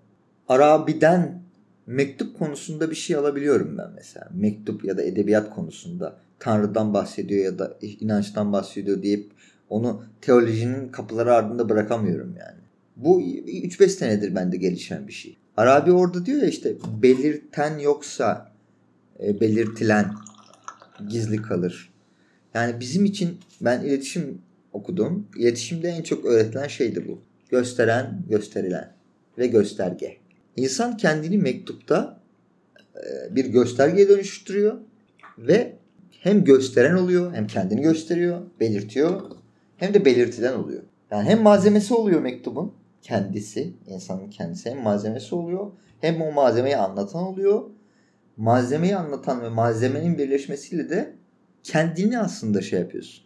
[0.48, 1.42] Arabi'den
[1.88, 4.30] mektup konusunda bir şey alabiliyorum ben mesela.
[4.34, 9.32] Mektup ya da edebiyat konusunda Tanrı'dan bahsediyor ya da inançtan bahsediyor deyip
[9.70, 12.58] onu teolojinin kapıları ardında bırakamıyorum yani.
[12.96, 15.38] Bu 3-5 senedir bende gelişen bir şey.
[15.58, 18.52] Arabi orada diyor ya işte belirten yoksa
[19.24, 20.14] e, belirtilen
[21.10, 21.94] gizli kalır.
[22.54, 24.42] Yani bizim için ben iletişim
[24.74, 25.28] okudum.
[25.38, 27.22] İletişimde en çok öğretilen şeydi bu.
[27.50, 28.94] Gösteren, gösterilen
[29.38, 30.18] ve gösterge.
[30.56, 32.20] İnsan kendini mektupta
[32.96, 34.78] e, bir göstergeye dönüştürüyor
[35.38, 35.74] ve
[36.12, 39.22] hem gösteren oluyor hem kendini gösteriyor, belirtiyor
[39.78, 40.84] hem de belirtilen oluyor.
[41.12, 47.24] Yani hem malzemesi oluyor mektubun kendisi, insanın kendisi hem malzemesi oluyor hem o malzemeyi anlatan
[47.24, 47.64] oluyor.
[48.38, 51.14] Malzemeyi anlatan ve malzemenin birleşmesiyle de
[51.64, 53.26] kendini aslında şey yapıyorsun.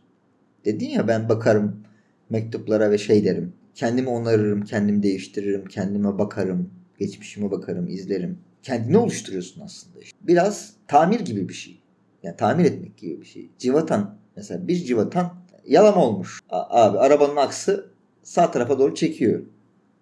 [0.66, 1.84] Dedin ya ben bakarım
[2.30, 3.54] mektuplara ve şey derim.
[3.76, 8.38] Kendimi onarırım, kendimi değiştiririm, kendime bakarım, geçmişime bakarım, izlerim.
[8.64, 10.00] Kendini oluşturuyorsun aslında.
[10.00, 10.18] işte.
[10.22, 11.82] Biraz tamir gibi bir şey.
[12.24, 13.50] Yani tamir etmek gibi bir şey.
[13.60, 16.40] Civatan mesela bir civatan yalama olmuş.
[16.50, 17.92] A- abi arabanın aksı
[18.24, 19.42] sağ tarafa doğru çekiyor.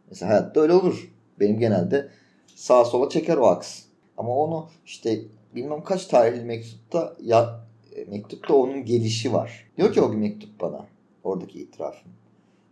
[0.10, 1.12] Mesela hayatta öyle olur.
[1.40, 2.10] Benim genelde
[2.56, 3.84] sağa sola çeker o aks.
[4.18, 5.20] Ama onu işte
[5.56, 7.60] bilmem kaç tarihli mektupta ya
[7.96, 9.68] e, mektupta onun gelişi var.
[9.78, 10.86] Diyor ki o gün mektup bana
[11.24, 12.12] oradaki itirafım.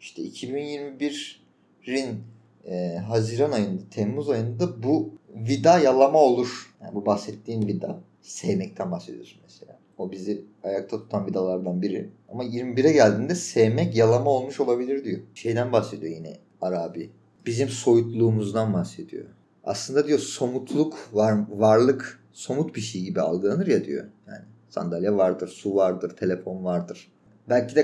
[0.01, 2.23] İşte 2021'in
[2.65, 6.75] e, Haziran ayında, Temmuz ayında bu vida yalama olur.
[6.81, 7.99] Yani bu bahsettiğim vida.
[8.21, 9.79] Sevmekten bahsediyorsun mesela.
[9.97, 12.09] O bizi ayakta tutan vidalardan biri.
[12.29, 15.19] Ama 21'e geldiğinde sevmek yalama olmuş olabilir diyor.
[15.33, 17.11] Şeyden bahsediyor yine Arabi.
[17.45, 19.25] Bizim soyutluğumuzdan bahsediyor.
[19.63, 24.05] Aslında diyor somutluk, var, varlık somut bir şey gibi algılanır ya diyor.
[24.27, 27.11] Yani sandalye vardır, su vardır, telefon vardır.
[27.49, 27.81] Belki de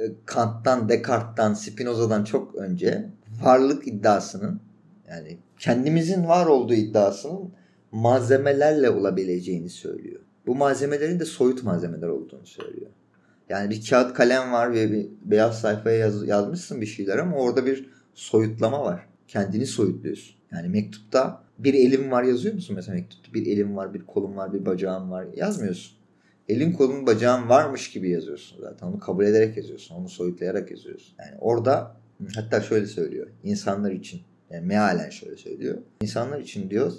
[0.00, 3.08] e, Kant'tan, Descartes'tan, Spinoza'dan çok önce
[3.42, 4.60] varlık iddiasının
[5.08, 7.52] yani kendimizin var olduğu iddiasının
[7.92, 10.20] malzemelerle olabileceğini söylüyor.
[10.46, 12.90] Bu malzemelerin de soyut malzemeler olduğunu söylüyor.
[13.48, 17.66] Yani bir kağıt kalem var ve bir beyaz sayfaya yaz- yazmışsın bir şeyler ama orada
[17.66, 19.06] bir soyutlama var.
[19.28, 20.34] Kendini soyutluyorsun.
[20.52, 23.34] Yani mektupta bir elim var yazıyor musun mesela mektupta?
[23.34, 25.96] Bir elim var, bir kolum var, bir bacağım var yazmıyorsun.
[26.48, 28.86] Elin kolun bacağın varmış gibi yazıyorsun zaten.
[28.86, 29.94] Onu kabul ederek yazıyorsun.
[29.94, 31.14] Onu soyutlayarak yazıyorsun.
[31.18, 31.96] Yani orada
[32.34, 33.26] hatta şöyle söylüyor.
[33.42, 35.78] İnsanlar için yani mealen şöyle söylüyor.
[36.02, 36.92] İnsanlar için diyor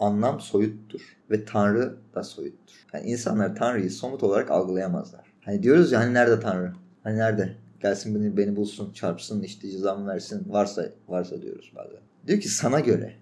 [0.00, 2.86] anlam soyuttur ve Tanrı da soyuttur.
[2.92, 5.24] Yani insanlar Tanrı'yı somut olarak algılayamazlar.
[5.44, 6.72] Hani diyoruz ya hani nerede Tanrı?
[7.02, 7.56] Hani nerede?
[7.82, 10.46] Gelsin beni, beni bulsun, çarpsın, işte cezamı versin.
[10.48, 12.00] Varsa varsa diyoruz bazen.
[12.26, 13.14] Diyor ki sana göre.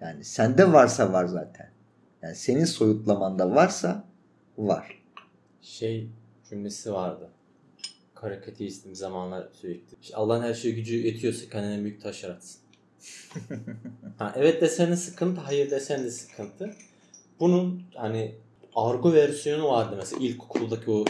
[0.00, 1.70] Yani sende varsa var zaten.
[2.22, 4.04] Yani senin soyutlamanda varsa
[4.58, 5.02] var.
[5.60, 6.08] Şey
[6.50, 7.28] cümlesi vardı.
[8.14, 9.96] Karikatüristim zamanlar sürekli.
[10.02, 12.61] İşte Allah'ın her şeye gücü yetiyorsa kendine büyük taş yaratsın.
[14.18, 16.74] ha, evet desen de sıkıntı, hayır desen de sıkıntı.
[17.40, 18.34] Bunun hani
[18.74, 21.04] argo versiyonu vardı mesela ilkokuldaki o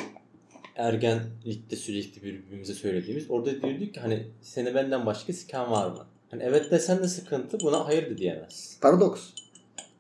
[0.77, 3.31] ergenlikte sürekli birbirimize söylediğimiz.
[3.31, 6.07] Orada diyorduk ki hani seni benden başka siken var mı?
[6.31, 8.79] Hani evet desen de sıkıntı buna hayır da diyemez.
[8.81, 9.23] Paradoks.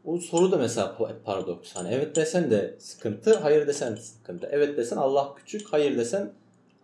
[0.04, 1.72] O soru da mesela pa- paradoks.
[1.76, 4.48] Hani evet desen de sıkıntı, hayır desen de sıkıntı.
[4.52, 6.32] Evet desen Allah küçük, hayır desen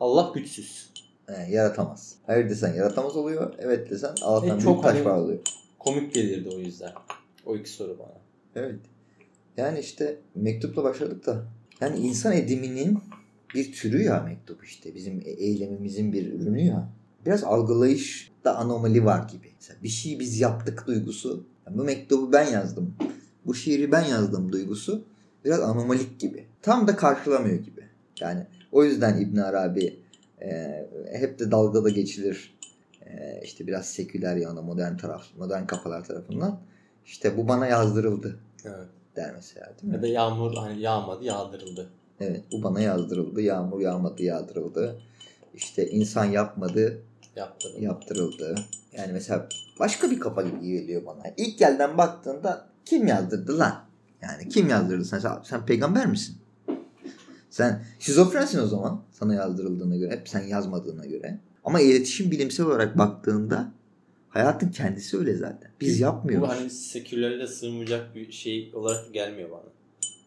[0.01, 0.91] Allah güçsüz.
[1.29, 2.15] He, yaratamaz.
[2.27, 3.55] Hayır desen yaratamaz oluyor.
[3.59, 5.39] Evet desen Allah'tan E, çok taş hani- var oluyor.
[5.79, 6.93] Komik gelirdi o yüzden.
[7.47, 8.19] O iki soru bana.
[8.55, 8.81] Evet.
[9.57, 11.45] Yani işte mektupla başladık da.
[11.81, 12.99] Yani insan ediminin
[13.55, 14.95] bir türü ya mektup işte.
[14.95, 16.89] Bizim e- eylemimizin bir ürünü ya.
[17.27, 19.47] Biraz algılayışta anomali var gibi.
[19.61, 21.45] Mesela bir şeyi biz yaptık duygusu.
[21.67, 22.95] Yani bu mektubu ben yazdım.
[23.47, 25.05] Bu şiiri ben yazdım duygusu.
[25.45, 26.45] Biraz anomalik gibi.
[26.63, 27.81] Tam da karşılamıyor gibi.
[28.21, 29.97] Yani o yüzden İbn Arabi
[30.43, 32.59] e, hep de dalgada geçilir.
[33.07, 36.61] E, işte biraz seküler yana modern taraf, modern kafalar tarafından.
[37.07, 38.87] İşte bu bana yazdırıldı Evet.
[39.17, 39.97] der mesela değil mi?
[39.97, 41.91] Ya da yağmur hani yağmadı yağdırıldı.
[42.21, 43.41] Evet bu bana yazdırıldı.
[43.41, 45.01] Yağmur yağmadı yağdırıldı.
[45.55, 47.03] İşte insan yapmadı
[47.37, 47.69] Yaptı.
[47.79, 48.55] yaptırıldı.
[48.93, 49.49] Yani mesela
[49.81, 51.23] başka bir kafa gibi geliyor bana.
[51.37, 53.85] İlk gelden baktığında kim yazdırdı lan?
[54.23, 55.05] Yani kim yazdırdı?
[55.05, 56.37] Sen, sen peygamber misin?
[57.51, 60.17] Sen şizofrensin o zaman sana yazdırıldığına göre.
[60.17, 61.39] Hep sen yazmadığına göre.
[61.65, 63.73] Ama iletişim bilimsel olarak baktığında
[64.29, 65.71] hayatın kendisi öyle zaten.
[65.81, 66.49] Biz yapmıyoruz.
[66.49, 69.61] Bu hani sekülerle sığmayacak bir şey olarak gelmiyor bana.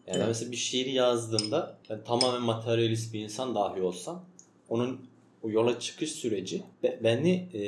[0.06, 0.28] Yani Evet.
[0.28, 4.24] mesela bir şiiri yazdığımda ben tamamen materyalist bir insan dahi olsam
[4.68, 5.00] onun
[5.42, 7.62] o yola çıkış süreci be- beni e,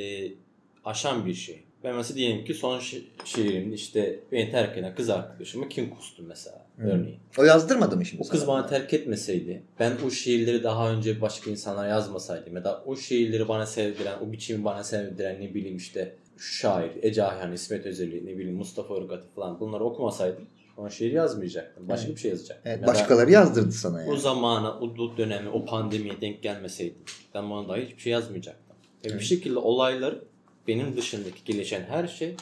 [0.85, 1.65] aşan bir şey.
[1.85, 6.27] Ben mesela diyelim ki son şi- şiirimde işte beni terk eden kız arkadaşımı kim kustum
[6.29, 6.64] mesela.
[6.79, 7.19] Örneğin.
[7.39, 11.51] O yazdırmadı mı şimdi O kız bana terk etmeseydi, ben o şiirleri daha önce başka
[11.51, 16.17] insanlara yazmasaydım ya da o şiirleri bana sevdiren, o biçimi bana sevdiren ne bileyim işte
[16.37, 21.13] şu şair, Ece Ayhan, İsmet Özel'i, ne bileyim Mustafa Irgat'ı falan bunları okumasaydım o şiir
[21.13, 21.89] yazmayacaktım.
[21.89, 22.17] Başka Evet.
[22.17, 22.63] bir şey yazacaktım.
[22.71, 24.13] Evet, Ya başkaları yazdırdı sana yani.
[24.13, 26.99] o zamana, o döneme, o pandemiye denk gelmeseydim
[27.35, 28.77] ben bana dahi hiçbir şey yazmayacaktım.
[29.05, 29.21] Ve Evet.
[29.21, 30.15] bir şekilde olaylar
[30.69, 32.35] benim dışındaki gelişen her şey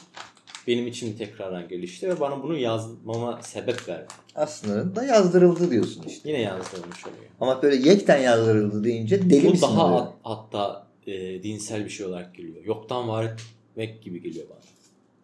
[0.67, 4.07] benim için tekrardan gelişti ve bana bunu yazmama sebep verdi.
[4.35, 6.29] Aslında da yazdırıldı diyorsun işte.
[6.29, 7.23] Yine yazdırılmış oluyor.
[7.41, 9.99] Ama böyle yekten yazdırıldı deyince deli Bu misin daha oluyor?
[9.99, 12.65] hat- hatta e, dinsel bir şey olarak geliyor.
[12.65, 13.33] Yoktan var
[13.71, 14.59] etmek gibi geliyor bana.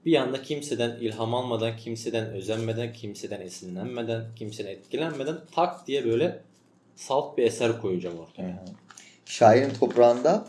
[0.05, 6.41] Bir anda kimseden ilham almadan, kimseden özenmeden, kimseden esinlenmeden, kimseden etkilenmeden tak diye böyle
[6.95, 8.65] salt bir eser koyacağım ortaya.
[9.25, 10.45] Şairin toprağında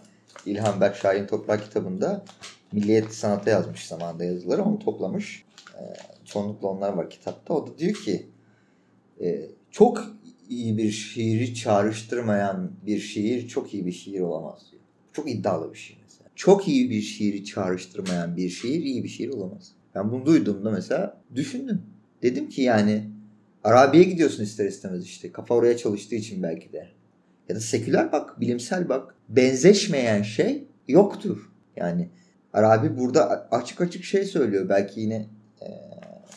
[0.47, 2.25] İlhan Berk Şairin Toprak kitabında
[2.73, 4.63] Milliyet Sanat'a yazmış zamanında yazıları.
[4.63, 5.45] Onu toplamış.
[5.75, 7.55] Ee, çoğunlukla onlar var kitapta.
[7.55, 8.27] O da diyor ki
[9.21, 10.17] e, çok
[10.49, 14.83] iyi bir şiiri çağrıştırmayan bir şiir çok iyi bir şiir olamaz diyor.
[15.13, 16.31] Çok iddialı bir şey mesela.
[16.35, 19.73] Çok iyi bir şiiri çağrıştırmayan bir şiir iyi bir şiir olamaz.
[19.95, 21.83] Ben bunu duyduğumda mesela düşündüm.
[22.23, 23.11] Dedim ki yani
[23.65, 25.33] Arabi'ye gidiyorsun ister istemez işte.
[25.33, 26.89] Kafa oraya çalıştığı için belki de.
[27.49, 29.15] Ya da seküler bak, bilimsel bak.
[29.29, 31.51] Benzeşmeyen şey yoktur.
[31.77, 32.09] Yani
[32.53, 34.69] Arabi burada açık açık şey söylüyor.
[34.69, 35.27] Belki yine
[35.63, 35.69] e,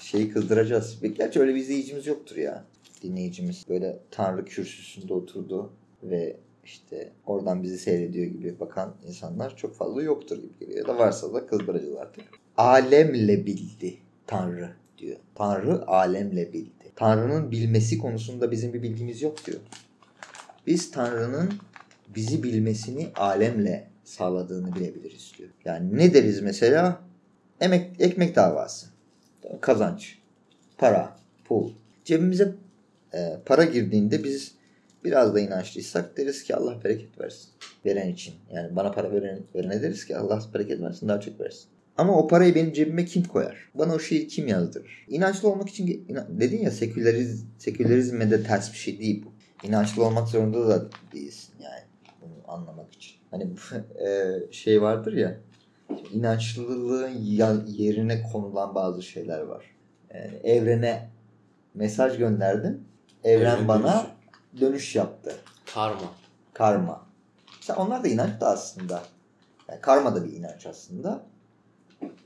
[0.01, 0.99] şeyi kızdıracağız.
[1.17, 2.63] Gerçi öyle bir izleyicimiz yoktur ya.
[3.03, 5.73] Dinleyicimiz böyle Tanrı kürsüsünde oturdu
[6.03, 10.77] ve işte oradan bizi seyrediyor gibi bakan insanlar çok fazla yoktur gibi geliyor.
[10.87, 12.23] Ya da varsa da kızdıracağız artık.
[12.57, 13.97] Alemle bildi
[14.27, 15.17] Tanrı diyor.
[15.35, 16.91] Tanrı alemle bildi.
[16.95, 19.59] Tanrı'nın bilmesi konusunda bizim bir bilgimiz yok diyor.
[20.67, 21.53] Biz Tanrı'nın
[22.15, 25.49] bizi bilmesini alemle sağladığını bilebiliriz diyor.
[25.65, 27.01] Yani ne deriz mesela?
[27.61, 28.87] Emek, ekmek davası.
[29.61, 30.17] Kazanç.
[30.77, 31.17] Para.
[31.45, 31.71] Pul.
[32.05, 32.55] Cebimize
[33.13, 34.51] e, para girdiğinde biz
[35.03, 37.49] biraz da inançlıysak deriz ki Allah bereket versin.
[37.85, 38.33] Veren için.
[38.53, 41.65] Yani bana para veren, verene deriz ki Allah bereket versin daha çok versin.
[41.97, 43.69] Ama o parayı benim cebime kim koyar?
[43.75, 45.05] Bana o şeyi kim yazdırır?
[45.09, 49.33] İnançlı olmak için dedin ya seküleriz, sekülerizme de ters bir şey değil bu.
[49.67, 51.92] İnançlı olmak zorunda da değilsin yani
[52.53, 53.15] anlamak için.
[53.31, 53.43] Hani
[54.07, 55.37] e, şey vardır ya
[56.13, 57.09] inançlılığın
[57.67, 59.65] yerine konulan bazı şeyler var.
[60.13, 61.09] Yani evrene
[61.73, 62.83] mesaj gönderdim.
[63.23, 64.07] Evren Evren bana
[64.59, 64.95] dönüş.
[64.95, 65.35] yaptı.
[65.73, 66.13] Karma.
[66.53, 67.05] Karma.
[67.59, 69.03] İşte onlar da inanç da aslında.
[69.69, 71.23] Yani karma da bir inanç aslında.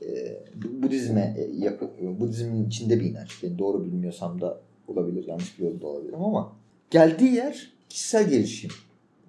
[0.02, 0.42] Ee,
[0.82, 3.42] Budizme yakın, Budizmin içinde bir inanç.
[3.42, 6.52] Yani doğru bilmiyorsam da olabilir, yanlış biliyor da olabilirim ama
[6.90, 8.70] geldiği yer kişisel gelişim.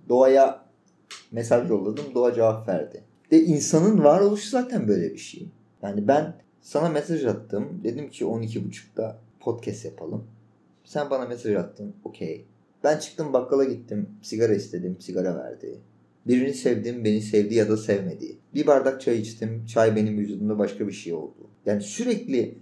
[0.09, 0.68] Doğaya
[1.31, 3.03] mesaj yolladım, doğa cevap verdi.
[3.31, 5.47] De insanın varoluşu zaten böyle bir şey.
[5.81, 7.81] Yani ben sana mesaj attım.
[7.83, 10.23] Dedim ki 12.30'da podcast yapalım.
[10.83, 11.93] Sen bana mesaj attın.
[12.03, 12.45] Okey.
[12.83, 14.09] Ben çıktım bakkala gittim.
[14.21, 14.97] Sigara istedim.
[14.99, 15.79] Sigara verdi.
[16.27, 18.37] Birini sevdim, beni sevdi ya da sevmedi.
[18.53, 19.65] Bir bardak çay içtim.
[19.65, 21.47] Çay benim vücudumda başka bir şey oldu.
[21.65, 22.57] Yani sürekli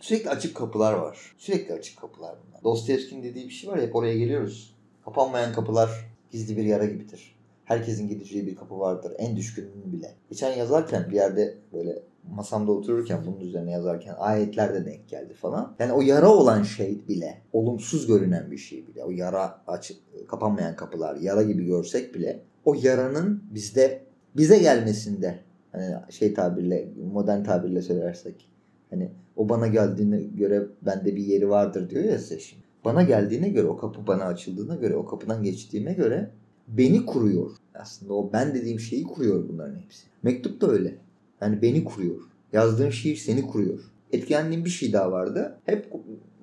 [0.00, 1.34] sürekli açık kapılar var.
[1.38, 2.64] Sürekli açık kapılar bunlar.
[2.64, 4.74] Dostoyevski'nin dediği bir şey var ya hep oraya geliyoruz.
[5.04, 5.90] Kapanmayan kapılar
[6.30, 7.37] gizli bir yara gibidir.
[7.68, 9.12] Herkesin gideceği bir kapı vardır.
[9.18, 10.14] En düşkününün bile.
[10.30, 15.76] Geçen yazarken bir yerde böyle masamda otururken bunun üzerine yazarken ayetler de denk geldi falan.
[15.78, 19.96] Yani o yara olan şey bile, olumsuz görünen bir şey bile, o yara açık,
[20.28, 24.02] kapanmayan kapılar, yara gibi görsek bile o yaranın bizde
[24.36, 25.38] bize gelmesinde
[25.72, 28.50] hani şey tabirle modern tabirle söylersek
[28.90, 32.64] hani o bana geldiğine göre bende bir yeri vardır diyor ya size şimdi.
[32.84, 36.30] Bana geldiğine göre o kapı bana açıldığına göre o kapıdan geçtiğime göre
[36.68, 37.50] beni kuruyor.
[37.74, 40.06] Aslında o ben dediğim şeyi kuruyor bunların hepsi.
[40.22, 40.94] Mektup da öyle.
[41.40, 42.20] Yani beni kuruyor.
[42.52, 43.80] Yazdığın şiir seni kuruyor.
[44.12, 45.58] Etkilendiğim bir şey daha vardı.
[45.64, 45.92] Hep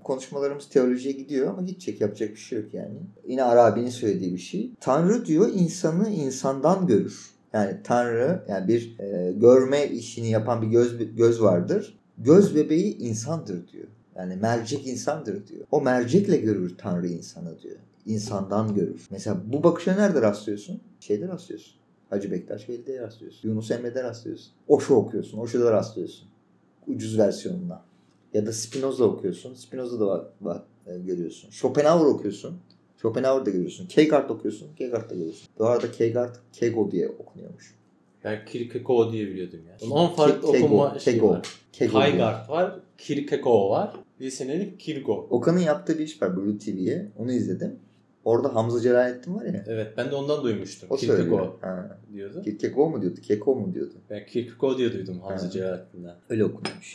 [0.04, 2.96] konuşmalarımız teolojiye gidiyor ama gidecek yapacak bir şey yok yani.
[3.28, 4.72] Yine Arabi'nin söylediği bir şey.
[4.80, 7.30] Tanrı diyor insanı insandan görür.
[7.54, 11.98] Yani Tanrı yani bir e, görme işini yapan bir göz göz vardır.
[12.18, 13.88] Göz bebeği insandır diyor.
[14.16, 15.66] Yani mercek insandır diyor.
[15.72, 17.78] O mercekle görür Tanrı insanı diyor.
[18.06, 19.08] İnsandan görür.
[19.12, 20.82] Mesela bu bakışa nerede rastlıyorsun?
[21.00, 21.76] Şeyde rastlıyorsun.
[22.10, 23.50] Hacı Bektaş Veli'de rastlıyorsun.
[23.50, 24.52] Yunus Emre'de rastlıyorsun.
[24.68, 25.38] Oşo okuyorsun.
[25.38, 26.28] Oşo'da rastlıyorsun.
[26.88, 27.86] Ucuz versiyonuna.
[28.34, 29.54] Ya da Spinoza okuyorsun.
[29.54, 31.50] Spinoza'da var, var, e, görüyorsun.
[31.50, 32.60] Schopenhauer okuyorsun.
[32.98, 33.88] Schopenhauer'da görüyorsun.
[33.88, 34.76] Kierkegaard okuyorsun.
[34.76, 35.48] Kierkegaard'da görüyorsun.
[35.60, 37.76] Bu arada Kierkegaard Kego diye okunuyormuş.
[38.24, 39.88] Ben Kierkegaard diye biliyordum ya.
[39.92, 41.48] Onun farklı Ke- okuma şeyi var.
[41.72, 42.80] Kierkegaard var.
[42.98, 43.96] Kierkegaard var.
[44.20, 45.28] Bir senelik Kirgo.
[45.30, 47.12] Okan'ın yaptığı bir iş var Blue TV'ye.
[47.18, 47.80] Onu izledim.
[48.26, 49.64] Orada Hamza Celalettin var ya.
[49.68, 50.90] Evet ben de ondan duymuştum.
[50.92, 51.50] O Kierkegaard
[52.14, 52.42] diyordu.
[52.44, 53.22] Kierkegaard mu diyordu?
[53.22, 53.94] Keko mu diyordu?
[54.10, 56.16] Ben Kierkegaard diye duydum Hamza Celalettin'den.
[56.30, 56.94] Öyle okunuyormuş.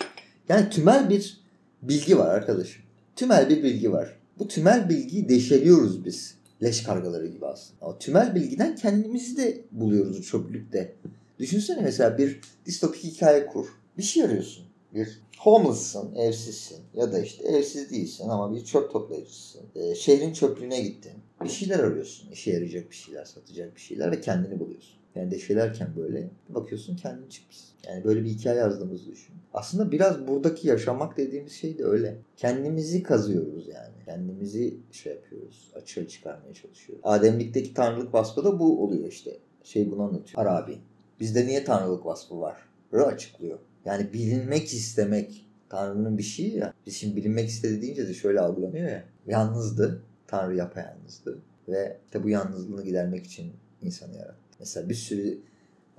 [0.49, 1.40] Yani tümel bir
[1.83, 2.83] bilgi var arkadaşım.
[3.16, 4.16] Tümel bir bilgi var.
[4.38, 6.35] Bu tümel bilgiyi deşeliyoruz biz.
[6.62, 7.87] Leş kargaları gibi aslında.
[7.87, 10.95] O tümel bilgiden kendimizi de buluyoruz çöplükte.
[11.38, 13.66] Düşünsene mesela bir distopik hikaye kur.
[13.99, 14.64] Bir şey arıyorsun.
[14.94, 19.62] Bir homeless'sın, evsizsin ya da işte evsiz değilsin ama bir çöp toplayıcısın.
[19.74, 21.12] E, şehrin çöplüğüne gittin.
[21.44, 22.31] Bir şeyler arıyorsun.
[22.31, 25.00] İşe yarayacak bir şeyler, satacak bir şeyler ve kendini buluyorsun.
[25.14, 27.70] Yani deşelerken böyle bakıyorsun kendin çıkmışsın.
[27.88, 29.35] Yani böyle bir hikaye yazdığımızı düşün.
[29.55, 32.18] Aslında biraz buradaki yaşamak dediğimiz şey de öyle.
[32.37, 33.94] Kendimizi kazıyoruz yani.
[34.05, 35.72] Kendimizi şey yapıyoruz.
[35.74, 37.05] Açığa çıkarmaya çalışıyoruz.
[37.05, 39.37] Ademlikteki tanrılık vasfı da bu oluyor işte.
[39.64, 40.46] Şey bunu anlatıyor.
[40.46, 40.79] Arabi.
[41.20, 42.57] Bizde niye tanrılık vasfı var?
[42.94, 43.59] Rı açıklıyor.
[43.85, 46.75] Yani bilinmek istemek Tanrı'nın bir şeyi ya.
[46.87, 49.05] Biz şimdi bilinmek istedi deyince de şöyle algılanıyor ya.
[49.27, 50.03] Yalnızdı.
[50.27, 51.38] Tanrı yapayalnızdı.
[51.69, 54.37] ve işte bu yalnızlığını gidermek için insanı yarattı.
[54.59, 55.38] Mesela bir sürü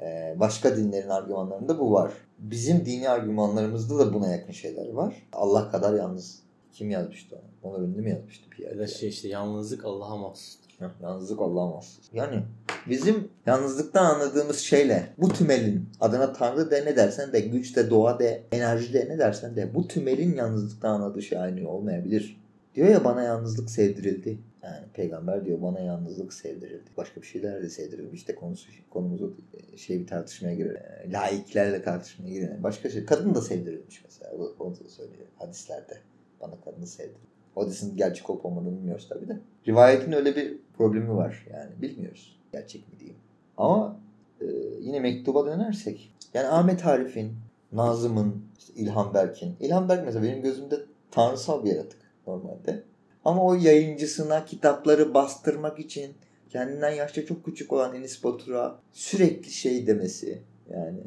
[0.02, 2.12] e, başka dinlerin argümanlarında bu var.
[2.40, 5.16] Bizim dini argümanlarımızda da buna yakın şeyler var.
[5.34, 6.40] Allah kadar yalnız.
[6.74, 7.74] Kim yazmıştı onu?
[7.74, 8.82] Onur Ünlü mü yazmıştı bir Ya yerde?
[8.82, 10.61] da şey işte yalnızlık Allah'a mahsustur.
[11.02, 12.10] Yalnızlık mahsus.
[12.14, 12.44] Yani
[12.90, 18.20] bizim yalnızlıktan anladığımız şeyle bu tümelin adına Tanrı de ne dersen de güç de doğa
[18.20, 22.42] de enerji de ne dersen de bu tümelin yalnızlıktan anladığı şey aynı olmayabilir.
[22.76, 24.38] Diyor ya bana yalnızlık sevdirildi.
[24.64, 26.90] Yani peygamber diyor bana yalnızlık sevdirildi.
[26.98, 29.78] Başka bir şeyler de sevdirilmiş de konusu konumuz o değil.
[29.78, 31.06] şey bir tartışmaya girer.
[31.12, 32.64] Laiklerle tartışmaya girer.
[32.64, 33.06] Başka şey.
[33.06, 34.32] Kadın da sevdirilmiş mesela.
[34.60, 35.98] Onu da söylüyor hadislerde.
[36.42, 37.32] Bana kadını sevdirildi.
[37.56, 39.40] Hadisin gerçek olup olmadığını bilmiyoruz tabii de.
[39.68, 42.40] Rivayetin öyle bir problemi var yani bilmiyoruz.
[42.52, 43.20] Gerçek mi diyeyim.
[43.58, 44.00] Ama
[44.42, 44.46] e,
[44.82, 46.14] yine mektuba dönersek.
[46.34, 47.34] Yani Ahmet Arif'in,
[47.72, 49.56] Nazım'ın, işte İlhan Berk'in.
[49.60, 50.76] İlhan Berk mesela benim gözümde
[51.12, 52.84] tanrısal bir yaratık normalde.
[53.26, 56.14] Ama o yayıncısına kitapları bastırmak için
[56.50, 61.02] kendinden yaşça çok küçük olan Enis Batur'a sürekli şey demesi yani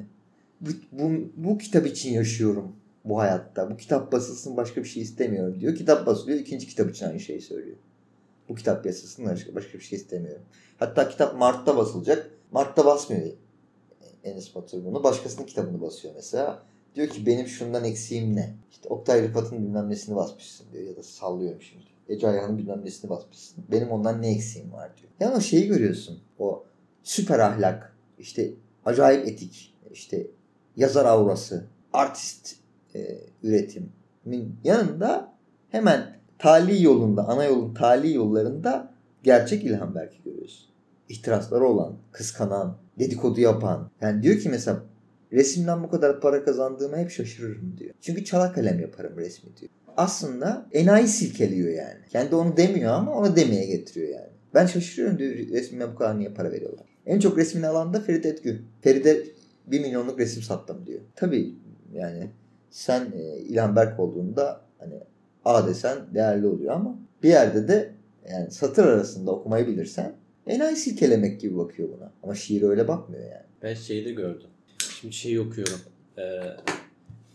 [0.60, 2.72] bu, bu, bu kitap için yaşıyorum
[3.04, 3.70] bu hayatta.
[3.70, 5.74] Bu kitap basılsın başka bir şey istemiyorum diyor.
[5.74, 7.76] Kitap basılıyor ikinci kitap için aynı şeyi söylüyor.
[8.48, 10.42] Bu kitap basılsın başka, başka bir şey istemiyorum.
[10.78, 12.30] Hatta kitap Mart'ta basılacak.
[12.52, 13.26] Mart'ta basmıyor
[14.24, 15.04] Enis Batur bunu.
[15.04, 16.62] Başkasının kitabını basıyor mesela.
[16.94, 18.54] Diyor ki benim şundan eksiğim ne?
[18.70, 20.84] İşte Oktay Rıfat'ın bilmem nesini basmışsın diyor.
[20.84, 21.84] Ya da sallıyorum şimdi.
[22.08, 23.64] Ece Ayhan'ın bilmem nesini basmışsın.
[23.70, 25.08] Benim ondan ne eksiğim var diyor.
[25.20, 26.20] Yani o şeyi görüyorsun.
[26.38, 26.64] O
[27.02, 28.50] süper ahlak, işte
[28.84, 30.26] acayip etik, işte
[30.76, 32.56] yazar aurası, artist
[32.94, 35.34] e, üretimin yanında
[35.70, 40.70] hemen tali yolunda, ana yolun tali yollarında gerçek İlhan Berk'i görüyorsun.
[41.08, 43.90] İhtirasları olan, kıskanan, dedikodu yapan.
[44.00, 44.82] Yani diyor ki mesela
[45.32, 47.94] resimden bu kadar para kazandığıma hep şaşırırım diyor.
[48.00, 49.70] Çünkü çala kalem yaparım resmi diyor.
[49.96, 51.98] Aslında enayi silkeliyor yani.
[52.10, 54.30] Kendi onu demiyor ama onu demeye getiriyor yani.
[54.54, 56.86] Ben şaşırıyorum diyor resmime bu kadar niye para veriyorlar.
[57.06, 58.62] En çok resmini alan da Ferit Etgün.
[58.80, 59.24] Feride
[59.66, 61.00] 1 milyonluk resim sattım diyor.
[61.16, 61.54] Tabii
[61.92, 62.30] yani
[62.70, 64.94] sen e, İlhan Berk olduğunda hani
[65.44, 67.94] A desen değerli oluyor ama bir yerde de
[68.30, 70.12] yani satır arasında okumayı bilirsen
[70.46, 72.12] enayi silkelemek gibi bakıyor buna.
[72.22, 73.44] Ama şiir öyle bakmıyor yani.
[73.62, 74.48] Ben şeyi de gördüm.
[75.00, 75.80] Şimdi şeyi okuyorum.
[76.18, 76.40] Ee,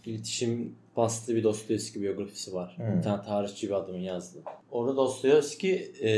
[0.05, 2.77] iletişim bastığı bir Dostoyevski biyografisi var.
[2.77, 2.97] Hmm.
[2.97, 4.39] Bir tane tarihçi bir adamın yazdığı.
[4.71, 6.11] Orada Dostoyevski e,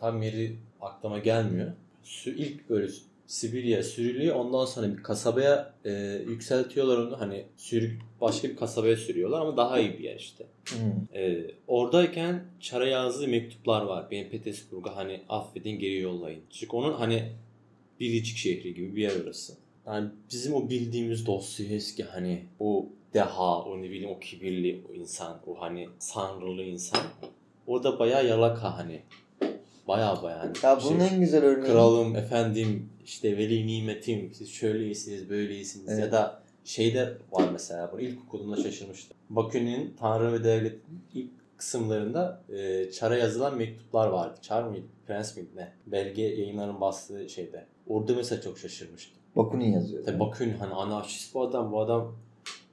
[0.00, 1.72] tam yeri aklıma gelmiyor.
[2.02, 2.88] Sü, ilk böyle
[3.32, 4.36] Sibirya'ya sürülüyor.
[4.36, 5.90] Ondan sonra bir kasabaya e,
[6.28, 7.20] yükseltiyorlar onu.
[7.20, 10.46] Hani sürü, başka bir kasabaya sürüyorlar ama daha iyi bir yer işte.
[10.68, 11.18] Hmm.
[11.18, 14.10] E, oradayken Çar'a yazdığı mektuplar var.
[14.10, 16.40] Benim Petersburg'a hani affedin geri yollayın.
[16.50, 17.32] Çünkü onun hani
[18.00, 19.52] biricik şehri gibi bir yer orası.
[19.86, 25.40] Yani bizim o bildiğimiz Dostoyevski hani o deha, o ne bileyim o kibirli o insan,
[25.46, 27.00] o hani sanrılı insan.
[27.66, 29.02] Orada bayağı yalaka hani.
[29.92, 30.38] Bayağı bayağı.
[30.38, 35.30] Hani Ya şey, bunun en güzel örneği kralım, efendim, işte veli nimetim, siz şöyle iyisiniz,
[35.30, 35.88] böyle iyisiniz.
[35.88, 36.00] Evet.
[36.00, 39.16] Ya da şeyde var mesela, bunu ilk okulumda şaşırmıştım.
[39.30, 44.38] Bakü'nün Tanrı ve Devlet'in ilk kısımlarında e, Çar'a yazılan mektuplar vardı.
[44.42, 44.86] Çar mıydı?
[45.06, 45.72] Prens miydi ne?
[45.86, 47.66] Belge yayınların bastığı şeyde.
[47.88, 49.22] Orada mesela çok şaşırmıştım.
[49.36, 50.04] Bakunin yazıyor.
[50.04, 51.72] Tabii Bakü'nün hani anarşist bu adam.
[51.72, 52.16] Bu adam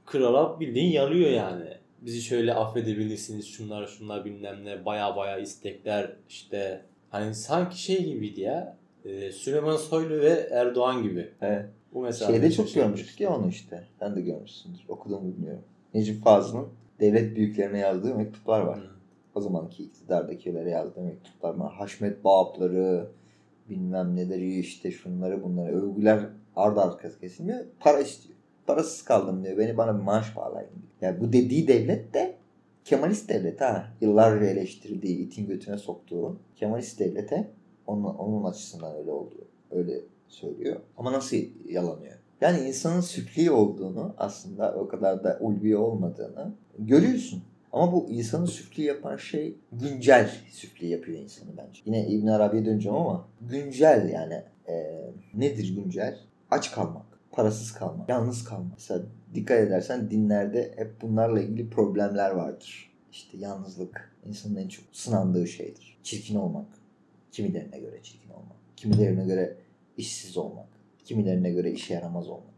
[0.05, 1.65] krala bildiğin yarıyor yani.
[2.01, 8.41] Bizi şöyle affedebilirsiniz şunlar şunlar bilmem ne baya baya istekler işte hani sanki şey gibiydi
[8.41, 11.29] ya e, Süleyman Soylu ve Erdoğan gibi.
[11.41, 11.65] Evet.
[11.93, 12.79] Bu mesela Şeyde çok şaşırtmıştı.
[12.79, 13.83] görmüştük ya onu işte.
[13.99, 14.85] Sen de görmüşsündür.
[14.87, 15.63] Okuduğumu bilmiyorum.
[15.93, 16.67] Necip Fazıl'ın
[16.99, 18.79] devlet büyüklerine yazdığı mektuplar var.
[18.79, 18.89] Hı.
[19.35, 21.73] O zamanki iktidardakilere yazdığı mektuplar var.
[21.73, 23.07] Haşmet Bağapları,
[23.69, 26.19] bilmem neleri işte şunları bunları övgüler
[26.55, 27.59] ardı arkası kesilmiyor.
[27.79, 28.35] Para istiyor.
[28.67, 29.57] Parasız kaldım diyor.
[29.57, 30.83] Beni bana bir maaş bağlayın diyor.
[31.01, 32.28] Yani bu dediği devlet de
[32.89, 33.87] Kemalist devlet ha.
[34.01, 37.51] Yıllarca eleştirdiği, itin götüne soktuğu Kemalist devlete
[37.87, 39.47] onun, onun açısından öyle olduğu.
[39.71, 40.79] Öyle söylüyor.
[40.97, 41.37] Ama nasıl
[41.67, 42.15] yalanıyor?
[42.41, 47.43] Yani insanın süfli olduğunu aslında o kadar da ulvi olmadığını görüyorsun.
[47.71, 51.81] Ama bu insanı süfli yapan şey güncel süfli yapıyor insanı bence.
[51.85, 56.19] Yine İbn Arabi'ye döneceğim ama güncel yani e, nedir güncel?
[56.51, 58.71] Aç kalmak, parasız kalmak, yalnız kalmak.
[58.73, 59.01] Mesela
[59.33, 62.91] dikkat edersen dinlerde hep bunlarla ilgili problemler vardır.
[63.11, 65.97] İşte yalnızlık insanın en çok sınandığı şeydir.
[66.03, 66.67] Çirkin olmak,
[67.31, 69.57] kimilerine göre çirkin olmak, kimilerine göre
[69.97, 70.67] işsiz olmak,
[71.05, 72.53] kimilerine göre işe yaramaz olmak,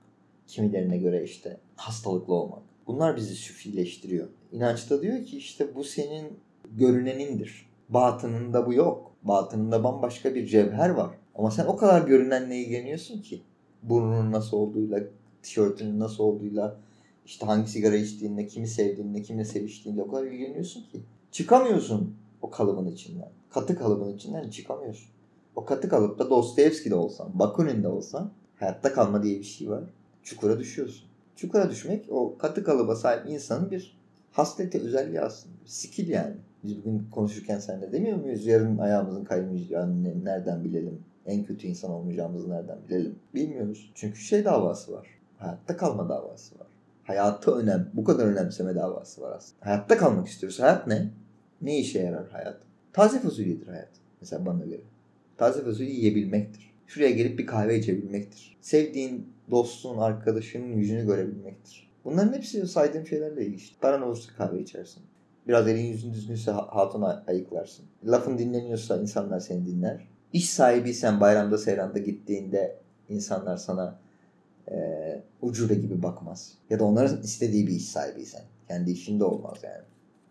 [0.48, 2.62] kimilerine göre işte hastalıklı olmak.
[2.88, 4.28] Bunlar bizi süflileştiriyor.
[4.52, 6.40] İnançta diyor ki işte bu senin
[6.72, 7.70] görünenindir.
[7.90, 9.12] Batınında bu yok.
[9.24, 11.10] Batınında bambaşka bir cevher var.
[11.36, 13.42] Ama sen o kadar görünenle ilgileniyorsun ki.
[13.84, 15.00] Burnunun nasıl olduğuyla,
[15.44, 16.78] tişörtünün nasıl olduğuyla,
[17.26, 21.02] işte hangi sigara içtiğinle, kimi sevdiğinle, kimle seviştiğinle o kadar ilgileniyorsun ki.
[21.32, 23.30] Çıkamıyorsun O kalıbın içinden.
[23.50, 25.10] Katı kalıbın içinden çıkamıyorsun.
[25.56, 29.84] O katı kalıpta Dostoyevski'de olsan, Bakunin'de olsan hayatta kalma diye bir şey var.
[30.24, 31.08] Çukura düşüyorsun.
[31.36, 33.98] Çukura düşmek o katı kalıba sahip insanın bir
[34.32, 35.56] hasleti, özelliği aslında.
[35.66, 36.36] Skill yani.
[36.64, 38.46] Biz bugün konuşurken seninle demiyor muyuz?
[38.46, 41.00] Yarın ayağımızın kaymayacağını ne- nereden bilelim?
[41.26, 43.16] En kötü insan olmayacağımızı nereden bilelim?
[43.36, 43.92] Bilmiyoruz.
[43.96, 45.08] Çünkü şey davası var.
[45.42, 46.68] Hayatta kalma davası var.
[47.04, 49.66] Hayatı önem, bu kadar önemseme davası var aslında.
[49.66, 50.60] Hayatta kalmak istiyoruz.
[50.60, 51.10] Hayat ne?
[51.62, 52.58] Ne işe yarar hayat?
[52.94, 53.90] Taze fasulyedir hayat.
[54.22, 54.82] Mesela bana göre.
[55.38, 56.72] Taze fasulye yiyebilmektir.
[56.88, 58.58] Şuraya gelip bir kahve içebilmektir.
[58.62, 61.92] Sevdiğin dostun, arkadaşının yüzünü görebilmektir.
[62.06, 63.56] Bunların hepsi saydığım şeylerle ilgili.
[63.56, 63.76] işte.
[63.82, 65.04] Paran olursa kahve içersin.
[65.48, 67.86] Biraz elin yüzün düzgünse ha- hatun ay- ayıklarsın.
[68.06, 70.08] Lafın dinleniyorsa insanlar seni dinler.
[70.34, 72.78] İş sahibiysen bayramda seyranda gittiğinde
[73.10, 74.00] insanlar sana
[74.72, 76.54] eee ucube gibi bakmaz.
[76.70, 78.44] Ya da onların istediği bir iş sahibiysen.
[78.68, 79.84] Kendi işinde olmaz yani.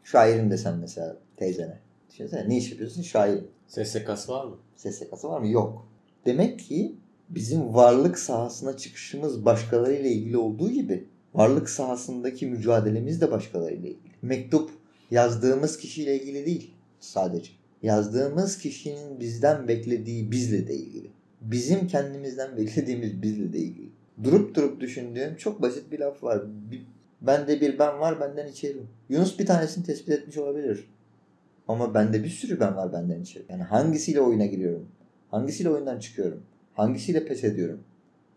[0.04, 1.78] Şairim desen mesela teyzene.
[2.10, 3.02] Düşünsene ne iş yapıyorsun?
[3.02, 3.46] Şairim.
[3.68, 4.56] SSK'sı var mı?
[4.76, 5.48] SSK'sı var mı?
[5.48, 5.88] Yok.
[6.26, 6.96] Demek ki
[7.28, 14.12] bizim varlık sahasına çıkışımız başkalarıyla ilgili olduğu gibi varlık sahasındaki mücadelemiz de başkalarıyla ilgili.
[14.22, 14.70] Mektup
[15.10, 17.50] yazdığımız kişiyle ilgili değil sadece.
[17.82, 21.10] Yazdığımız kişinin bizden beklediği bizle de ilgili.
[21.40, 23.90] Bizim kendimizden beklediğimiz bizle de ilgili.
[24.24, 26.42] Durup durup düşündüğüm çok basit bir laf var.
[26.70, 26.86] Bir,
[27.20, 28.88] bende bir ben var benden içerim.
[29.08, 30.90] Yunus bir tanesini tespit etmiş olabilir.
[31.68, 33.44] Ama bende bir sürü ben var benden içeri.
[33.48, 34.88] Yani hangisiyle oyuna giriyorum?
[35.30, 36.42] Hangisiyle oyundan çıkıyorum?
[36.74, 37.80] Hangisiyle pes ediyorum?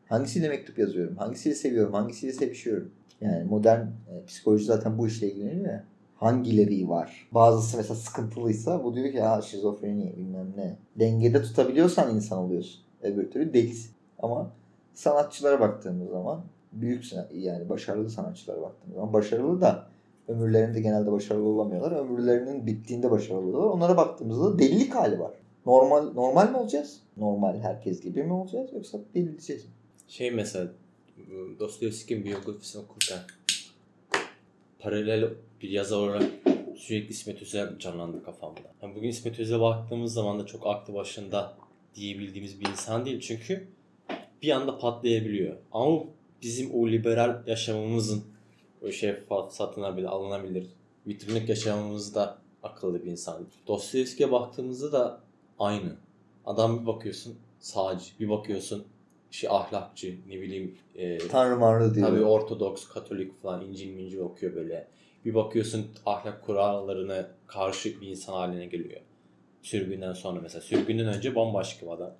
[0.09, 1.15] Hangisiyle mektup yazıyorum?
[1.17, 1.93] Hangisiyle seviyorum?
[1.93, 2.91] Hangisiyle sevişiyorum?
[3.21, 5.83] Yani modern e, psikoloji zaten bu işle ilgileniyor ya.
[6.15, 7.27] Hangileri var?
[7.31, 10.77] Bazısı mesela sıkıntılıysa bu diyor ki ya şizofreni bilmem ne.
[10.99, 12.81] Dengede tutabiliyorsan insan oluyorsun.
[13.01, 13.91] Öbür türlü değilsin.
[14.19, 14.51] Ama
[14.93, 19.87] sanatçılara baktığımız zaman büyük yani başarılı sanatçılara baktığımız zaman başarılı da
[20.27, 21.91] ömürlerinde genelde başarılı olamıyorlar.
[21.91, 23.69] Ömürlerinin bittiğinde başarılı oluyorlar.
[23.69, 25.31] Onlara baktığımızda delilik hali var.
[25.65, 26.99] Normal normal mi olacağız?
[27.17, 29.71] Normal herkes gibi mi olacağız yoksa delireceğiz mi?
[30.07, 30.67] Şey mesela
[31.59, 33.19] Dostoyevski'nin biyografisini okurken
[34.79, 35.29] paralel
[35.61, 36.23] bir yazar olarak
[36.75, 38.59] sürekli İsmet Özel canlandı kafamda.
[38.81, 41.53] Yani bugün İsmet Özel'e baktığımız zaman da çok aklı başında
[41.95, 43.19] diyebildiğimiz bir insan değil.
[43.19, 43.67] Çünkü
[44.43, 45.57] bir anda patlayabiliyor.
[45.71, 46.03] Ama
[46.41, 48.23] bizim o liberal yaşamımızın
[48.87, 50.67] o şeffaf, satılabilir, alınabilir,
[51.07, 53.47] vitrinlik yaşamımızda akıllı bir insan.
[53.67, 55.21] Dostoyevski'ye baktığımızda da
[55.59, 55.95] aynı.
[56.45, 58.85] Adam bir bakıyorsun sağcı, bir bakıyorsun
[59.31, 62.07] şey ahlakçı, ne bileyim e, Tanrı marlı diyor.
[62.07, 64.87] tabii Ortodoks, Katolik falan İncil mincil okuyor böyle.
[65.25, 69.01] Bir bakıyorsun ahlak kurallarına karşı bir insan haline geliyor.
[69.61, 70.61] Sürgünden sonra mesela.
[70.61, 72.13] Sürgünden önce bambaşka bir adam.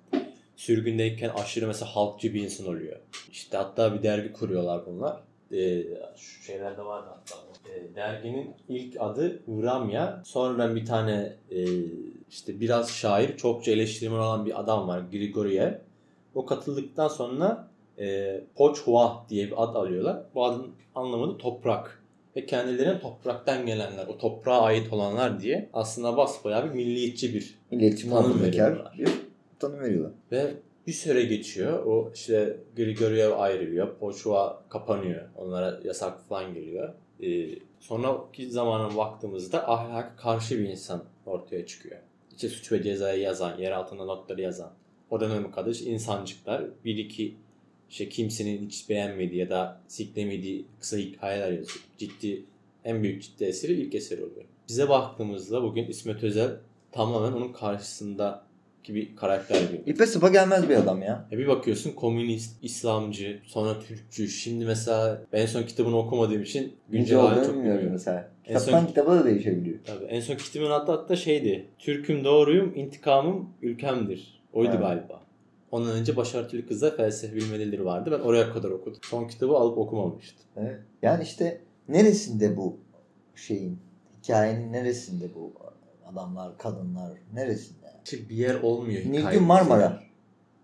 [0.56, 2.96] Sürgündeyken aşırı mesela halkçı bir insan oluyor.
[3.32, 5.20] İşte hatta bir dergi kuruyorlar bunlar.
[5.52, 5.82] Ee,
[6.16, 7.34] şu şeylerde vardı hatta.
[7.70, 10.22] Ee, derginin ilk adı Uramya.
[10.24, 11.64] Sonradan bir tane e,
[12.30, 15.02] işte biraz şair, çokça eleştirmen olan bir adam var.
[15.12, 15.72] Grigoriev.
[16.34, 20.22] O katıldıktan sonra e, Poçhua diye bir ad alıyorlar.
[20.34, 22.00] Bu adın anlamı da toprak.
[22.36, 28.10] Ve kendilerine topraktan gelenler, o toprağa ait olanlar diye aslında basbayağı bir milliyetçi bir Milliyetçi
[28.10, 28.94] Tanım veriyorlar.
[28.98, 29.08] bir
[29.64, 30.12] tanım veriyorlar.
[30.32, 30.54] ve
[30.86, 31.86] bir süre geçiyor.
[31.86, 33.98] O işte Grigoriev ayrılıyor.
[33.98, 35.22] Poçhua kapanıyor.
[35.36, 36.94] Onlara yasak falan geliyor.
[37.22, 37.48] Ee,
[37.80, 41.96] sonraki zamana baktığımızda ahlaka karşı bir insan ortaya çıkıyor.
[42.32, 44.72] İşte suç ve cezayı yazan, yer altında notları yazan.
[45.10, 47.34] O döneme kadar işte insancıklar bir iki
[47.90, 51.84] işte kimsenin hiç beğenmediği ya da siklemediği kısa hikayeler yazıyor.
[51.98, 52.44] Ciddi,
[52.84, 54.44] en büyük ciddi eseri ilk eseri oluyor.
[54.68, 56.50] Bize baktığımızda bugün İsmet Özel
[56.92, 58.44] tamamen onun karşısında
[58.88, 59.82] bir karakter gibi.
[59.86, 61.28] İpe sıpa gelmez bir adam ya.
[61.30, 64.28] Ya bir bakıyorsun komünist, İslamcı, sonra Türkçü.
[64.28, 68.30] Şimdi mesela ben en son kitabını okumadığım için Güncel halini çok bilmiyorum mesela.
[68.44, 69.78] En son- Kitaptan kitaba da değişebiliyor.
[69.84, 70.04] Tabii.
[70.04, 71.66] En son kitabın hatta hatta şeydi.
[71.78, 74.42] Türk'üm doğruyum, intikamım ülkemdir.
[74.52, 74.80] Oydu Evet.
[74.80, 75.20] galiba.
[75.70, 78.10] Ondan önce Başarılı Kızlar Felsefe Bilmelileri vardı.
[78.12, 79.00] Ben oraya kadar okudum.
[79.02, 80.44] Son kitabı alıp okumamıştım.
[80.56, 80.78] Evet.
[81.02, 82.76] Yani işte neresinde bu
[83.34, 83.78] şeyin,
[84.22, 85.52] hikayenin neresinde bu
[86.12, 87.83] adamlar, kadınlar, neresinde?
[88.04, 89.00] İşte bir yer olmuyor.
[89.04, 90.02] Nilgün Marmara.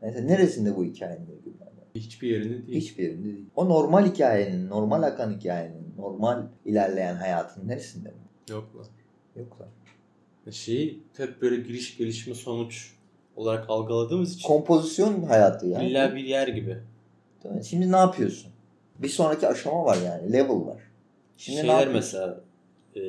[0.03, 1.85] Mesela neresinde bu hikayenin Nilgün Marmara?
[1.95, 2.81] Hiçbir yerinde değil.
[2.81, 3.47] Hiçbir yerinde değil.
[3.57, 8.15] O normal hikayenin, normal akan hikayenin, normal ilerleyen hayatın neresinde mi?
[8.51, 8.87] Yok lan.
[9.37, 9.69] Yok lan.
[10.53, 12.93] Şeyi hep böyle giriş gelişme sonuç
[13.37, 15.91] olarak algıladığımız için Kompozisyon hayatı yani.
[15.91, 16.79] illa bir yer gibi.
[17.45, 17.65] Değil mi?
[17.65, 18.51] Şimdi ne yapıyorsun?
[18.99, 20.33] Bir sonraki aşama var yani.
[20.33, 20.83] Level var.
[21.37, 22.21] Şimdi ne Şeyler yapıyorsun?
[22.21, 22.41] mesela
[22.97, 23.01] e,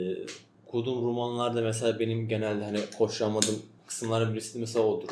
[0.67, 3.55] okuduğum romanlarda mesela benim genelde hani hoşlanmadığım
[3.91, 5.09] kısımların birisi de mesela odur.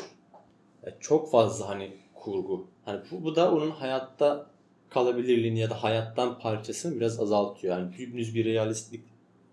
[0.86, 2.66] Ya çok fazla hani kurgu.
[2.84, 4.46] Hani bu, bu da onun hayatta
[4.90, 7.78] kalabilirliğini ya da hayattan parçasını biraz azaltıyor.
[7.78, 9.04] Yani dümdüz bir realistlik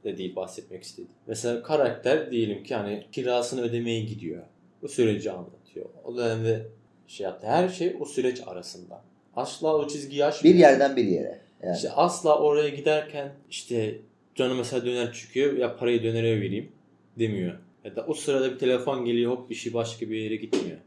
[0.03, 1.11] de değil bahsetmek istediğim.
[1.27, 4.43] Mesela karakter diyelim ki hani kirasını ödemeye gidiyor.
[4.81, 5.85] Bu süreci anlatıyor.
[6.03, 6.67] O dönemde
[7.07, 7.47] şey yaptı.
[7.47, 9.01] Her şey o süreç arasında.
[9.35, 10.55] Asla o çizgiyi aşmıyor.
[10.55, 11.41] Bir yerden bir yere.
[11.63, 11.75] Yani.
[11.75, 13.99] İşte asla oraya giderken işte
[14.35, 16.71] canı mesela döner çıkıyor ya parayı dönere vereyim
[17.19, 17.66] demiyor.
[17.87, 20.77] Ya da o sırada bir telefon geliyor hop bir şey başka bir yere gitmiyor.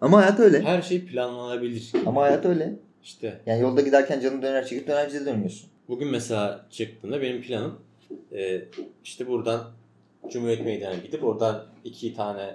[0.00, 0.60] Ama hayat öyle.
[0.62, 1.92] Her şey planlanabilir.
[2.06, 2.76] Ama hayat öyle.
[3.04, 5.68] İşte Yani yolda giderken canın döner çekip dönerciye dönüyorsun.
[5.88, 7.78] bugün mesela çıktığında benim planım
[8.32, 8.62] e,
[9.04, 9.70] işte buradan
[10.30, 12.54] Cumhuriyet Meydanı'na gidip oradan iki tane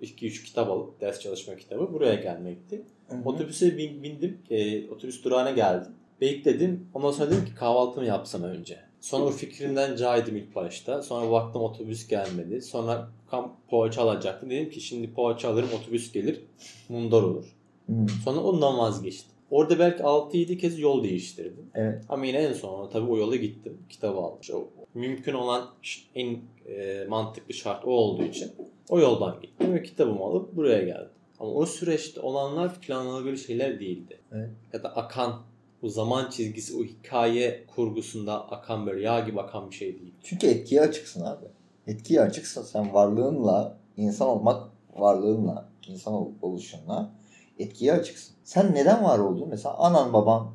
[0.00, 2.82] iki üç kitap alıp ders çalışma kitabı buraya gelmekti.
[3.24, 4.38] Otobüse bin- bindim.
[4.50, 5.92] E, otobüs durağına geldim.
[6.20, 6.86] Bekledim.
[6.94, 8.78] Ondan sonra dedim ki kahvaltımı yapsam önce.
[9.00, 11.02] Sonra o fikrimden caydım ilk başta.
[11.02, 12.62] Sonra baktım otobüs gelmedi.
[12.62, 14.50] Sonra kam poğaça alacaktım.
[14.50, 16.40] Dedim ki şimdi poğaça alırım otobüs gelir.
[16.88, 17.44] Mundar olur.
[17.86, 17.92] Hı.
[18.24, 19.32] Sonra ondan vazgeçtim.
[19.50, 21.66] Orada belki 6-7 kez yol değiştirdim.
[21.74, 22.04] Evet.
[22.08, 23.78] Ama yine en sonunda tabii o yola gittim.
[23.88, 24.38] Kitabı aldım.
[24.40, 25.70] İşte o mümkün olan
[26.14, 28.52] en e, mantıklı şart o olduğu için
[28.88, 31.10] o yoldan gittim ve kitabımı alıp buraya geldim.
[31.40, 34.20] Ama o süreçte olanlar planlanabilir şeyler değildi.
[34.32, 34.50] Evet.
[34.72, 35.42] Ya da akan
[35.82, 40.12] bu zaman çizgisi, o hikaye kurgusunda akan böyle yağ gibi akan bir şey değil.
[40.22, 41.44] Çünkü etkiye açıksın abi.
[41.86, 42.62] Etkiye açıksın.
[42.62, 44.62] Sen varlığınla, insan olmak
[44.96, 47.10] varlığınla, insan ol- oluşunla
[47.58, 48.34] etkiye açıksın.
[48.44, 49.48] Sen neden var oldun?
[49.48, 50.46] Mesela anan baban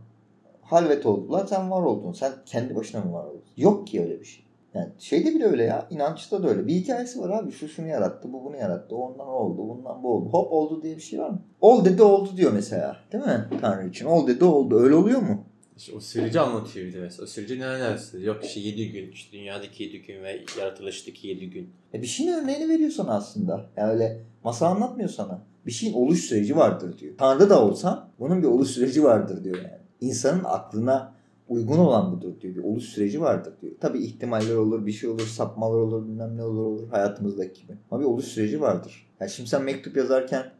[0.62, 1.46] halvet oldular.
[1.46, 2.12] Sen var oldun.
[2.14, 3.42] Sen kendi başına mı var oldun?
[3.58, 4.46] Yok ki öyle bir şey.
[4.74, 5.88] Yani şeyde bile öyle ya.
[5.90, 6.68] inançta da öyle.
[6.68, 7.52] Bir hikayesi var abi.
[7.52, 8.34] Şu şunu yarattı.
[8.34, 8.96] Bu bunu yarattı.
[8.96, 9.70] Ondan oldu.
[9.70, 10.30] Bundan bu oldu.
[10.30, 11.42] Hop oldu diye bir şey var mı?
[11.62, 12.98] Ol dedi oldu diyor mesela.
[13.12, 13.48] Değil mi?
[13.62, 14.06] Tanrı için.
[14.06, 14.80] Ol dedi oldu.
[14.80, 15.44] Öyle oluyor mu?
[15.78, 17.24] İşte o süreci anlatıyor bir mesela.
[17.24, 21.50] O süreci neler neler Yok işte 7 gün, işte dünyadaki 7 gün ve yaratılıştaki 7
[21.50, 21.70] gün.
[21.94, 23.70] E bir şeyin örneğini veriyor sana aslında.
[23.78, 25.42] Yani öyle masal anlatmıyor sana.
[25.66, 27.14] Bir şeyin oluş süreci vardır diyor.
[27.18, 29.82] Tanrı da olsan bunun bir oluş süreci vardır diyor yani.
[30.02, 31.14] İnsanın aklına
[31.48, 32.56] uygun olan budur diyor.
[32.56, 33.74] Bir oluş süreci vardır diyor.
[33.82, 37.78] Tabii ihtimaller olur, bir şey olur, sapmalar olur, bilmem ne olur olur hayatımızdaki gibi.
[37.92, 39.08] Ama bir oluş süreci vardır.
[39.20, 40.52] Yani şimdi sen mektup yazarken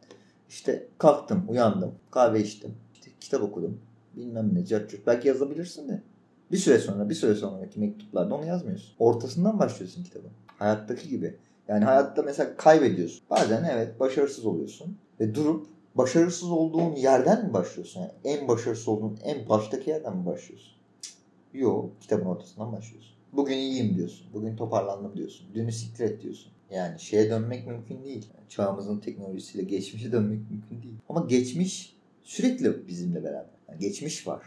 [0.48, 3.80] işte kalktım, uyandım, kahve içtim, işte kitap okudum,
[4.18, 5.06] bilmem ne, cart curt.
[5.06, 6.02] Belki yazabilirsin de.
[6.52, 8.94] Bir süre sonra, bir süre sonraki mektuplarda onu yazmıyorsun.
[8.98, 10.30] Ortasından başlıyorsun kitabın.
[10.46, 11.36] Hayattaki gibi.
[11.68, 13.22] Yani hayatta mesela kaybediyorsun.
[13.30, 14.98] Bazen evet başarısız oluyorsun.
[15.20, 18.00] Ve durup başarısız olduğun yerden mi başlıyorsun?
[18.00, 20.72] Yani en başarısız olduğun en baştaki yerden mi başlıyorsun?
[21.54, 22.00] Yok.
[22.00, 23.12] Kitabın ortasından başlıyorsun.
[23.32, 24.26] Bugün iyiyim diyorsun.
[24.34, 25.46] Bugün toparlandım diyorsun.
[25.54, 26.52] Dünü siktir et diyorsun.
[26.70, 28.26] Yani şeye dönmek mümkün değil.
[28.48, 30.96] Çağımızın teknolojisiyle geçmişe dönmek mümkün değil.
[31.08, 33.57] Ama geçmiş sürekli bizimle beraber.
[33.80, 34.42] Geçmiş var.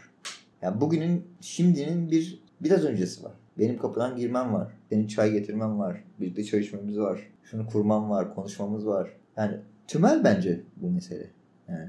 [0.62, 3.32] Yani bugünün, şimdinin bir biraz öncesi var.
[3.58, 4.72] Benim kapıdan girmem var.
[4.88, 6.04] Senin çay getirmem var.
[6.20, 7.20] Birlikte çay içmemiz var.
[7.42, 8.34] Şunu kurmam var.
[8.34, 9.10] Konuşmamız var.
[9.36, 9.56] Yani
[9.88, 11.30] tümel bence bu mesele.
[11.68, 11.88] Yani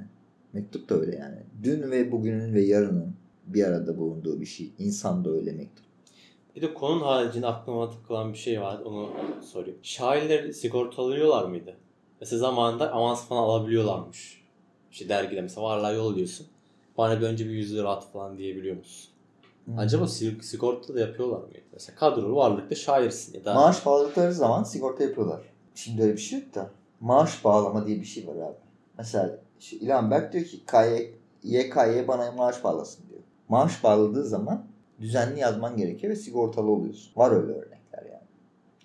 [0.54, 1.38] mektup da öyle yani.
[1.64, 3.16] Dün ve bugünün ve yarının
[3.48, 4.72] bir arada bulunduğu bir şey.
[4.80, 5.86] İnsan da öyle mektup.
[6.56, 8.80] Bir de konunun haricinde aklıma takılan bir şey var.
[8.80, 9.10] Onu
[9.42, 9.78] sorayım.
[9.82, 11.78] Şairler sigortalıyorlar mıydı?
[12.20, 14.44] Mesela zamanında avans falan alabiliyorlarmış.
[14.92, 16.48] İşte dergide mesela varlığa yolluyorsun.
[16.98, 19.10] Bana bir önce bir 100 lira at falan diyebiliyor musun?
[19.78, 21.60] Acaba sig- sigorta da yapıyorlar mıydı?
[21.74, 25.41] Mesela kadrolu varlıkta şairsin ya da Maaş bağladıkları zaman sigorta yapıyorlar.
[25.76, 26.70] Şimdi öyle bir şey yok da.
[27.00, 28.56] Maaş bağlama diye bir şey var abi.
[28.98, 31.14] Mesela şu İlhan Berk diyor ki KY,
[31.44, 33.22] YKY bana maaş bağlasın diyor.
[33.50, 34.66] Maaş bağladığı zaman
[35.00, 37.12] düzenli yazman gerekiyor ve sigortalı oluyorsun.
[37.16, 38.24] Var öyle örnekler yani.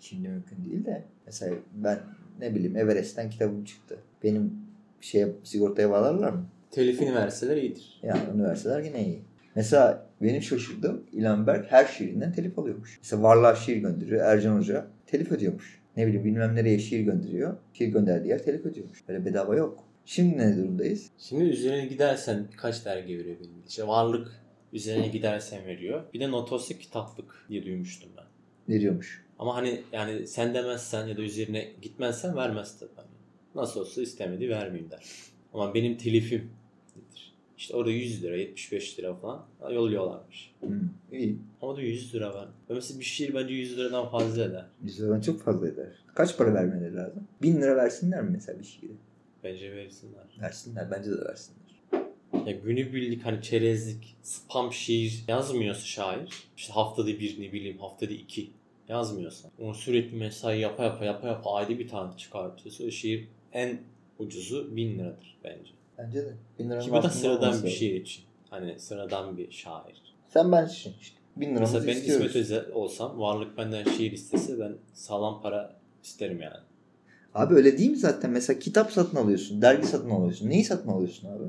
[0.01, 1.05] Şimdi mümkün değil de.
[1.27, 2.01] Mesela ben
[2.41, 3.99] ne bileyim Everest'ten kitabım çıktı.
[4.23, 4.53] Benim
[5.01, 6.47] şeye sigortaya bağlarlar mı?
[6.71, 8.01] Telifini verseler iyidir.
[8.03, 9.23] Yani üniversiteler yine iyi.
[9.55, 12.99] Mesela benim şaşırdığım İlhan Berk her şiirinden telif alıyormuş.
[13.03, 14.25] Mesela Varlar şiir gönderiyor.
[14.25, 15.83] Ercan Hoca telif ödüyormuş.
[15.97, 17.57] Ne bileyim bilmem nereye şiir gönderiyor.
[17.73, 19.09] Şiir gönderdiği yer telif ödüyormuş.
[19.09, 19.85] Böyle bedava yok.
[20.05, 21.11] Şimdi ne durumdayız?
[21.19, 23.62] Şimdi üzerine gidersen kaç dergi veriyor benim?
[23.69, 24.29] İşte varlık
[24.73, 26.03] üzerine gidersen veriyor.
[26.14, 28.25] Bir de notoslu kitaplık diye duymuştum ben.
[28.75, 29.25] Veriyormuş.
[29.39, 32.91] Ama hani yani sen demezsen ya da üzerine gitmezsen vermez tabii.
[32.97, 33.09] Hani
[33.55, 35.05] Nasıl olsa istemedi vermeyeyim der.
[35.55, 36.51] Ama benim telifim
[36.97, 37.33] nedir?
[37.59, 40.55] İşte orada 100 lira, 75 lira falan yolluyorlarmış.
[40.61, 40.67] Hı,
[41.13, 41.39] iyi.
[41.63, 42.49] Ama da 100 lira.
[42.71, 44.67] Ve Mesela bir şiir bence 100 liradan fazla eder.
[44.85, 45.89] 100 liradan çok fazla eder.
[46.15, 47.29] Kaç para vermeleri lazım?
[47.43, 48.93] 1000 lira versinler mi mesela bir şiire?
[49.45, 50.25] Bence versinler.
[50.41, 50.91] Versinler.
[50.91, 51.69] Bence de versinler.
[52.47, 56.29] Ya günübirlik hani çerezlik, spam şiir yazmıyorsa şair.
[56.57, 58.51] işte haftada bir ne bileyim haftada iki
[58.89, 59.51] yazmıyorsa.
[59.59, 63.79] Onu sürekli mesai yapa yapa yapa yapa ayda bir tane çıkartıyorsa o şiir en
[64.19, 65.71] ucuzu 1000 liradır bence.
[65.99, 66.35] Bence de.
[66.59, 68.25] 1000 liranın Ki bu da altında sıradan olması bir şiir için.
[68.51, 70.03] Hani sıradan bir şair.
[70.29, 71.16] Sen ben için işte.
[71.37, 72.27] 1000 liramızı Mesela ben istiyoruz.
[72.27, 76.57] İsmet Özel olsam varlık benden şiir istese ben sağlam para isterim yani.
[77.35, 78.31] Abi öyle değil mi zaten?
[78.31, 79.62] Mesela kitap satın alıyorsun.
[79.62, 80.51] Dergi satın alıyorsun.
[80.51, 81.45] Neyi satın alıyorsun abi?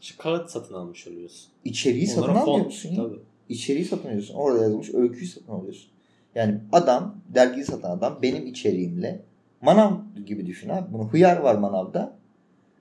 [0.00, 1.48] İşte kağıt satın almış oluyorsun.
[1.64, 2.96] İçeriği satın Onlara almıyor font, musun ya?
[2.96, 3.18] Tabii.
[3.48, 4.34] İçeriği satın alıyorsun.
[4.34, 5.90] Orada yazılmış öyküyü satın alıyorsun.
[6.34, 9.22] Yani adam, dergiyi satan adam benim içeriğimle
[9.60, 9.92] manav
[10.26, 10.92] gibi düşün abi.
[10.92, 12.16] Bunu hıyar var manavda.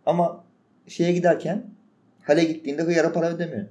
[0.06, 0.44] Ama
[0.88, 1.66] şeye giderken
[2.24, 3.66] hale gittiğinde hıyara para ödemiyor.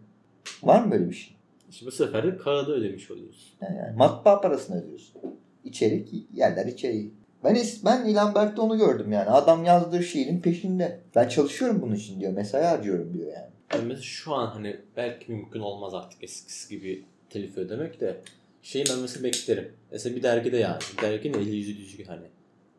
[0.63, 1.37] Var mı böyle bir şey?
[1.71, 3.53] İşte bu sefer de kağıda ödemiş oluyorsun.
[3.61, 5.23] Yani, matbaa parasını ödüyorsun.
[5.65, 7.15] İçerik yerler içeriği.
[7.45, 9.31] Ben ben İlhan Berk'te onu gördüm yani.
[9.31, 11.01] Adam yazdığı şiirin peşinde.
[11.15, 12.33] Ben çalışıyorum bunun için diyor.
[12.33, 13.51] Mesai harcıyorum diyor yani.
[13.75, 18.21] Yani mesela şu an hani belki mümkün olmaz artık eskisi gibi telif ödemek de
[18.63, 19.73] şeyi ben mesela beklerim.
[19.93, 20.79] Mesela bir dergide yani.
[20.93, 22.27] Bir derginin eli yüzü düzgün hani.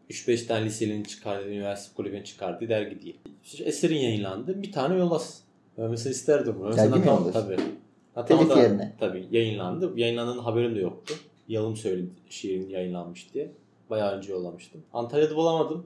[0.09, 3.17] 3-5 tane lisenin çıkardığı, üniversite kulübünün çıkardığı dergi değil.
[3.43, 4.61] İşte eserin yayınlandı.
[4.61, 5.09] Bir tane.
[5.77, 6.77] Ben mesela isterdim bunu.
[6.77, 7.31] Dergi mi yollasın?
[7.31, 7.57] Tabii.
[8.27, 8.95] Telif yerine.
[8.99, 9.93] Tabii yayınlandı.
[9.95, 11.13] Yayınlandığının haberim de yoktu.
[11.47, 13.51] Yalım söyledi şiirin yayınlanmış diye.
[13.89, 14.83] Bayağı önce yollamıştım.
[14.93, 15.85] Antalya'da bulamadım.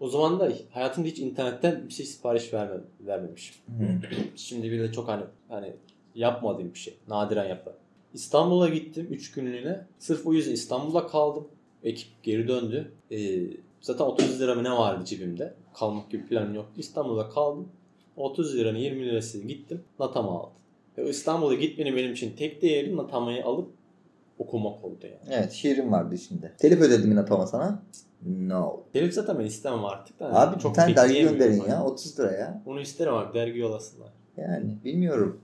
[0.00, 3.56] O zaman da hayatımda hiç internetten bir şey sipariş verme, vermemişim.
[4.36, 5.72] Şimdi bir de çok hani hani
[6.14, 6.94] yapmadığım bir şey.
[7.08, 7.78] Nadiren yaparım.
[8.14, 9.86] İstanbul'a gittim 3 günlüğüne.
[9.98, 11.48] Sırf o yüzden İstanbul'da kaldım.
[11.84, 12.92] Ekip geri döndü.
[13.12, 13.40] Ee,
[13.80, 15.54] zaten 30 lira mı ne vardı cebimde.
[15.74, 16.72] Kalmak gibi planım yoktu.
[16.76, 17.68] İstanbul'da kaldım.
[18.16, 19.80] 30 liranın 20 lirasını gittim.
[20.00, 20.50] Natam'a aldım.
[20.98, 23.68] Ve İstanbul'a gitmenin benim için tek değeri Natama'yı alıp
[24.38, 25.16] okumak oldu yani.
[25.40, 26.52] Evet şiirim vardı içinde.
[26.58, 27.82] Telif ödedim yine Toma sana.
[28.26, 28.80] No.
[28.92, 30.20] Telif zaten ben istemem artık.
[30.20, 30.40] da.
[30.40, 32.62] Abi bir tane dergi gönderin ya 30 lira ya.
[32.66, 34.08] Onu isterim abi dergi yollasınlar.
[34.36, 35.40] Yani bilmiyorum.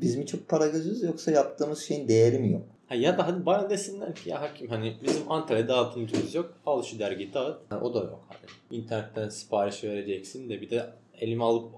[0.00, 2.62] Biz mi çok para gözüz yoksa yaptığımız şeyin değeri mi yok?
[2.88, 6.54] Ha ya da hadi bana desinler ki ya hakim hani bizim Antalya dağıtımcımız yok.
[6.66, 7.72] Al şu dergiyi dağıt.
[7.72, 8.78] Ha, o da yok hani.
[8.80, 11.72] İnternetten sipariş vereceksin de bir de elime alıp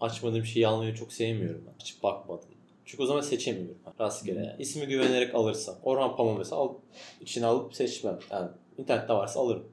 [0.00, 1.74] açmadığım şeyi almayı çok sevmiyorum ben.
[1.82, 2.48] Açıp bakmadım.
[2.84, 3.78] Çünkü o zaman seçemiyorum.
[4.00, 4.56] Rastgele yani.
[4.58, 5.74] İsmi güvenerek alırsam.
[5.82, 6.74] Orhan Pamuk mesela al,
[7.20, 8.18] içine alıp seçmem.
[8.30, 8.48] Yani
[8.78, 9.64] internette varsa alırım.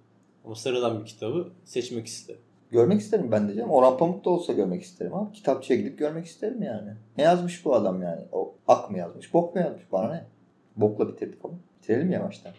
[0.46, 2.42] Ama sıradan bir kitabı seçmek isterim.
[2.72, 3.72] Görmek isterim ben de canım.
[3.72, 5.34] Orhan Pamuk da olsa görmek isterim abi.
[5.34, 6.92] Kitapçıya gidip görmek isterim yani.
[7.18, 8.22] Ne yazmış bu adam yani?
[8.32, 9.34] O ak mı yazmış?
[9.34, 9.84] Bok mu yazmış?
[9.92, 10.26] Bana ne?
[10.78, 11.54] Bokla bitirdik ama.
[11.78, 12.54] Bitirelim yavaştan.